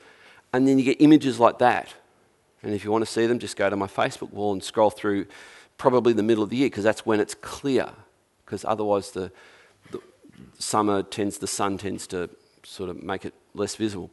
and 0.51 0.67
then 0.67 0.77
you 0.77 0.83
get 0.83 0.99
images 0.99 1.39
like 1.39 1.57
that. 1.59 1.93
And 2.61 2.73
if 2.73 2.83
you 2.83 2.91
want 2.91 3.05
to 3.05 3.09
see 3.09 3.27
them, 3.27 3.39
just 3.39 3.55
go 3.55 3.69
to 3.69 3.77
my 3.77 3.87
Facebook 3.87 4.31
wall 4.33 4.51
and 4.51 4.61
scroll 4.61 4.89
through 4.89 5.25
probably 5.77 6.11
the 6.11 6.21
middle 6.21 6.43
of 6.43 6.49
the 6.49 6.57
year 6.57 6.67
because 6.67 6.83
that's 6.83 7.05
when 7.05 7.21
it's 7.21 7.33
clear 7.33 7.89
because 8.45 8.65
otherwise 8.65 9.11
the, 9.11 9.31
the 9.91 10.01
summer 10.59 11.01
tends, 11.01 11.37
the 11.37 11.47
sun 11.47 11.77
tends 11.77 12.05
to 12.07 12.29
sort 12.63 12.89
of 12.89 13.01
make 13.01 13.23
it 13.23 13.33
less 13.53 13.77
visible. 13.77 14.11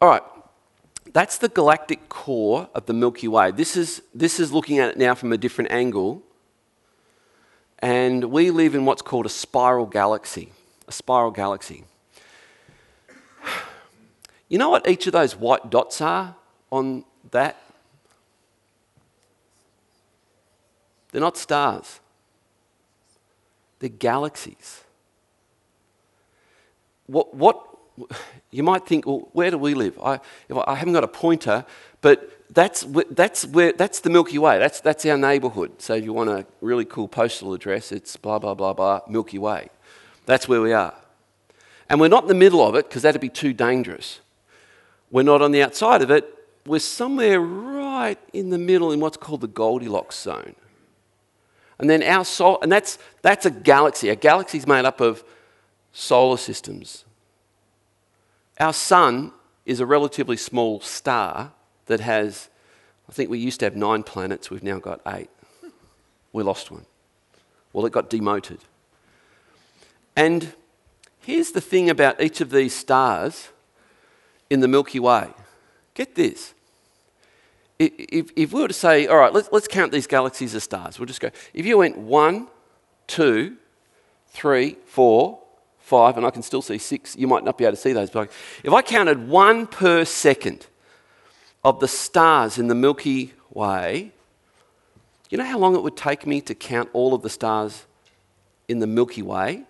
All 0.00 0.08
right, 0.08 0.22
that's 1.12 1.38
the 1.38 1.48
galactic 1.48 2.08
core 2.08 2.68
of 2.76 2.86
the 2.86 2.92
Milky 2.92 3.26
Way. 3.26 3.50
This 3.50 3.76
is, 3.76 4.02
this 4.14 4.38
is 4.38 4.52
looking 4.52 4.78
at 4.78 4.90
it 4.90 4.98
now 4.98 5.16
from 5.16 5.32
a 5.32 5.36
different 5.36 5.72
angle. 5.72 6.22
And 7.80 8.26
we 8.26 8.52
live 8.52 8.76
in 8.76 8.84
what's 8.84 9.02
called 9.02 9.26
a 9.26 9.30
spiral 9.30 9.86
galaxy. 9.86 10.52
A 10.86 10.92
spiral 10.92 11.32
galaxy. 11.32 11.84
You 14.48 14.58
know 14.58 14.70
what 14.70 14.88
each 14.88 15.06
of 15.06 15.12
those 15.12 15.36
white 15.36 15.70
dots 15.70 16.00
are 16.00 16.34
on 16.70 17.04
that? 17.30 17.56
They're 21.12 21.20
not 21.20 21.36
stars. 21.36 22.00
They're 23.78 23.88
galaxies. 23.88 24.82
What, 27.06 27.34
what 27.34 27.64
you 28.50 28.62
might 28.62 28.86
think, 28.86 29.06
well, 29.06 29.28
where 29.32 29.50
do 29.50 29.58
we 29.58 29.74
live? 29.74 29.98
I, 30.02 30.20
I 30.66 30.74
haven't 30.74 30.94
got 30.94 31.04
a 31.04 31.08
pointer, 31.08 31.64
but 32.00 32.30
that's, 32.50 32.86
that's, 33.10 33.44
where, 33.46 33.72
that's 33.72 34.00
the 34.00 34.10
Milky 34.10 34.38
Way. 34.38 34.58
That's, 34.58 34.80
that's 34.80 35.04
our 35.06 35.16
neighbourhood. 35.16 35.80
So 35.80 35.94
if 35.94 36.04
you 36.04 36.12
want 36.12 36.30
a 36.30 36.46
really 36.60 36.84
cool 36.84 37.08
postal 37.08 37.52
address, 37.54 37.92
it's 37.92 38.16
blah, 38.16 38.38
blah, 38.38 38.54
blah, 38.54 38.72
blah, 38.72 39.00
Milky 39.08 39.38
Way. 39.38 39.68
That's 40.26 40.48
where 40.48 40.60
we 40.60 40.72
are. 40.72 40.94
And 41.88 42.00
we're 42.00 42.08
not 42.08 42.24
in 42.24 42.28
the 42.28 42.34
middle 42.34 42.66
of 42.66 42.74
it 42.74 42.88
because 42.88 43.02
that'd 43.02 43.20
be 43.20 43.30
too 43.30 43.52
dangerous. 43.52 44.20
We're 45.10 45.22
not 45.22 45.42
on 45.42 45.52
the 45.52 45.62
outside 45.62 46.02
of 46.02 46.10
it. 46.10 46.34
We're 46.66 46.80
somewhere 46.80 47.40
right 47.40 48.18
in 48.32 48.50
the 48.50 48.58
middle 48.58 48.92
in 48.92 49.00
what's 49.00 49.16
called 49.16 49.40
the 49.40 49.48
Goldilocks 49.48 50.18
zone. 50.20 50.54
And 51.78 51.88
then 51.88 52.02
our 52.02 52.24
sol 52.24 52.58
and 52.60 52.70
that's, 52.70 52.98
that's 53.22 53.46
a 53.46 53.50
galaxy. 53.50 54.08
A 54.08 54.16
galaxy 54.16 54.58
is 54.58 54.66
made 54.66 54.84
up 54.84 55.00
of 55.00 55.24
solar 55.92 56.36
systems. 56.36 57.04
Our 58.58 58.72
sun 58.72 59.32
is 59.64 59.80
a 59.80 59.86
relatively 59.86 60.36
small 60.36 60.80
star 60.80 61.52
that 61.86 62.00
has, 62.00 62.48
I 63.08 63.12
think 63.12 63.30
we 63.30 63.38
used 63.38 63.60
to 63.60 63.66
have 63.66 63.76
nine 63.76 64.02
planets, 64.02 64.50
we've 64.50 64.62
now 64.62 64.78
got 64.78 65.00
eight. 65.06 65.30
We 66.32 66.42
lost 66.42 66.70
one. 66.70 66.84
Well, 67.72 67.86
it 67.86 67.92
got 67.92 68.10
demoted. 68.10 68.60
And 70.16 70.52
here's 71.20 71.52
the 71.52 71.60
thing 71.60 71.88
about 71.88 72.20
each 72.20 72.40
of 72.40 72.50
these 72.50 72.74
stars 72.74 73.48
in 74.50 74.60
the 74.60 74.68
Milky 74.68 75.00
Way. 75.00 75.28
Get 75.94 76.14
this 76.14 76.54
if, 77.78 78.30
if 78.34 78.52
we 78.52 78.62
were 78.62 78.68
to 78.68 78.74
say, 78.74 79.06
all 79.06 79.16
right, 79.16 79.32
let's, 79.32 79.48
let's 79.52 79.68
count 79.68 79.92
these 79.92 80.06
galaxies 80.06 80.54
as 80.54 80.64
stars, 80.64 80.98
we'll 80.98 81.06
just 81.06 81.20
go. 81.20 81.30
If 81.54 81.64
you 81.64 81.78
went 81.78 81.96
one, 81.96 82.48
two, 83.06 83.56
three, 84.28 84.76
four, 84.86 85.40
five, 85.78 86.16
and 86.16 86.26
I 86.26 86.30
can 86.30 86.42
still 86.42 86.62
see 86.62 86.78
six, 86.78 87.16
you 87.16 87.28
might 87.28 87.44
not 87.44 87.56
be 87.56 87.64
able 87.64 87.76
to 87.76 87.80
see 87.80 87.92
those. 87.92 88.10
But 88.10 88.30
if 88.64 88.72
I 88.72 88.82
counted 88.82 89.28
one 89.28 89.66
per 89.66 90.04
second 90.04 90.66
of 91.64 91.80
the 91.80 91.88
stars 91.88 92.58
in 92.58 92.66
the 92.66 92.74
Milky 92.74 93.32
Way, 93.50 94.12
you 95.30 95.38
know 95.38 95.44
how 95.44 95.58
long 95.58 95.76
it 95.76 95.82
would 95.82 95.96
take 95.96 96.26
me 96.26 96.40
to 96.42 96.54
count 96.54 96.88
all 96.92 97.14
of 97.14 97.22
the 97.22 97.30
stars 97.30 97.84
in 98.66 98.80
the 98.80 98.86
Milky 98.86 99.22
Way? 99.22 99.62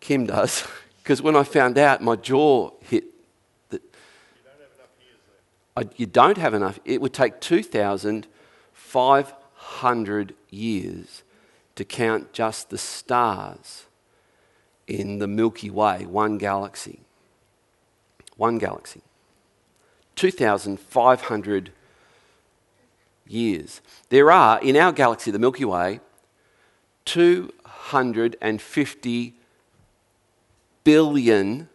Kim 0.00 0.26
does, 0.26 0.66
because 1.10 1.22
when 1.22 1.34
I 1.34 1.42
found 1.42 1.76
out, 1.76 2.00
my 2.00 2.14
jaw 2.14 2.70
hit 2.82 3.02
that 3.70 3.82
you 5.96 6.06
don't 6.06 6.38
have 6.38 6.54
enough. 6.54 6.78
It 6.84 7.00
would 7.00 7.12
take 7.12 7.40
2,500 7.40 10.34
years 10.50 11.24
to 11.74 11.84
count 11.84 12.32
just 12.32 12.70
the 12.70 12.78
stars 12.78 13.86
in 14.86 15.18
the 15.18 15.26
Milky 15.26 15.68
Way, 15.68 16.06
one 16.06 16.38
galaxy. 16.38 17.00
One 18.36 18.58
galaxy. 18.58 19.02
2,500 20.14 21.72
years. 23.26 23.80
There 24.10 24.30
are, 24.30 24.60
in 24.60 24.76
our 24.76 24.92
galaxy, 24.92 25.32
the 25.32 25.40
Milky 25.40 25.64
Way, 25.64 25.98
250 27.04 29.34
billion 30.90 31.68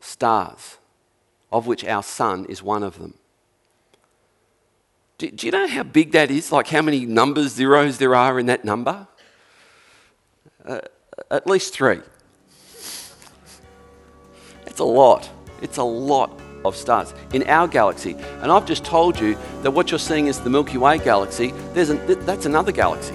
stars, 0.00 0.78
of 1.52 1.68
which 1.68 1.84
our 1.84 2.02
sun 2.02 2.44
is 2.46 2.60
one 2.60 2.82
of 2.82 2.98
them. 2.98 3.14
Do, 5.18 5.30
do, 5.30 5.46
you 5.46 5.52
know 5.52 5.68
how 5.68 5.84
big 5.84 6.10
that 6.10 6.28
is? 6.28 6.50
Like 6.50 6.66
how 6.66 6.82
many 6.82 7.06
numbers, 7.06 7.52
zeros 7.52 7.98
there 7.98 8.16
are 8.16 8.40
in 8.40 8.46
that 8.46 8.64
number? 8.64 9.06
Uh, 10.64 10.80
at 11.30 11.46
least 11.46 11.72
three. 11.72 12.00
It's 14.66 14.80
a 14.80 14.90
lot. 15.02 15.30
It's 15.60 15.76
a 15.76 15.84
lot 15.84 16.32
of 16.64 16.74
stars 16.74 17.14
in 17.32 17.44
our 17.44 17.68
galaxy. 17.68 18.16
And 18.42 18.50
I've 18.50 18.66
just 18.66 18.84
told 18.84 19.20
you 19.20 19.38
that 19.62 19.70
what 19.70 19.92
you're 19.92 20.00
seeing 20.00 20.26
is 20.26 20.40
the 20.40 20.50
Milky 20.50 20.78
Way 20.78 20.98
galaxy. 20.98 21.52
There's 21.74 21.90
an, 21.90 22.00
that's 22.26 22.46
another 22.46 22.72
galaxy. 22.72 23.14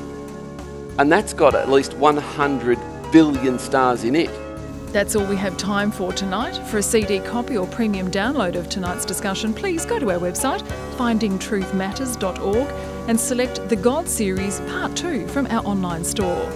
And 0.99 1.11
that's 1.11 1.33
got 1.33 1.53
at 1.53 1.69
least 1.69 1.95
100 1.95 2.79
billion 3.11 3.59
stars 3.59 4.05
in 4.05 4.15
it. 4.15 4.46
That's 4.91 5.15
all 5.15 5.26
we 5.26 5.36
have 5.36 5.58
time 5.58 5.91
for 5.91 6.13
tonight. 6.13 6.56
For 6.69 6.78
a 6.78 6.84
CD 6.84 7.19
copy 7.19 7.58
or 7.58 7.67
premium 7.67 8.10
download 8.10 8.56
of 8.56 8.69
tonight's 8.69 9.06
discussion, 9.06 9.54
please 9.54 9.86
go 9.86 10.00
to 10.00 10.12
our 10.12 10.19
website, 10.19 10.62
findingtruthmatters.org, 10.95 13.10
and 13.10 13.19
select 13.19 13.67
the 13.67 13.76
God 13.76 14.08
series 14.08 14.62
Part 14.62 14.95
2 14.95 15.28
from 15.28 15.47
our 15.47 15.65
online 15.65 16.06
store. 16.06 16.50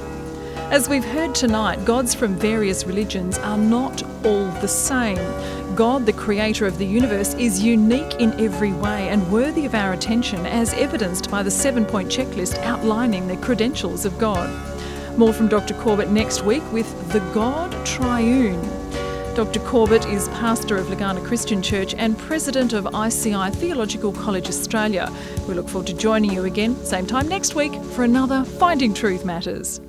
As 0.72 0.88
we've 0.88 1.04
heard 1.04 1.36
tonight, 1.36 1.84
gods 1.84 2.16
from 2.16 2.36
various 2.36 2.86
religions 2.86 3.38
are 3.40 3.58
not 3.58 4.02
all 4.26 4.46
the 4.62 4.68
same. 4.68 5.18
God, 5.76 6.06
the 6.06 6.14
creator 6.14 6.66
of 6.66 6.78
the 6.78 6.86
universe, 6.86 7.34
is 7.34 7.62
unique 7.62 8.16
in 8.16 8.32
every 8.40 8.72
way 8.72 9.10
and 9.10 9.30
worthy 9.30 9.66
of 9.66 9.76
our 9.76 9.92
attention, 9.92 10.46
as 10.46 10.74
evidenced 10.76 11.30
by 11.30 11.44
the 11.44 11.52
seven 11.52 11.86
point 11.86 12.10
checklist 12.10 12.58
outlining 12.60 13.28
the 13.28 13.36
credentials 13.38 14.06
of 14.06 14.18
God. 14.18 14.50
More 15.18 15.34
from 15.34 15.50
Dr. 15.50 15.74
Corbett 15.74 16.10
next 16.10 16.44
week 16.44 16.64
with 16.72 17.12
The 17.12 17.20
God 17.34 17.86
Triune. 17.86 18.62
Dr. 19.36 19.60
Corbett 19.60 20.06
is 20.08 20.30
pastor 20.30 20.78
of 20.78 20.88
Legana 20.88 21.24
Christian 21.26 21.62
Church 21.62 21.94
and 21.94 22.18
president 22.18 22.74
of 22.74 22.88
ICI 22.94 23.50
Theological 23.52 24.14
College 24.14 24.48
Australia. 24.48 25.12
We 25.48 25.54
look 25.54 25.70
forward 25.70 25.88
to 25.88 25.94
joining 25.94 26.32
you 26.32 26.46
again, 26.46 26.76
same 26.86 27.06
time 27.06 27.28
next 27.28 27.56
week, 27.56 27.74
for 27.94 28.04
another 28.04 28.44
Finding 28.44 28.94
Truth 28.94 29.26
Matters. 29.26 29.82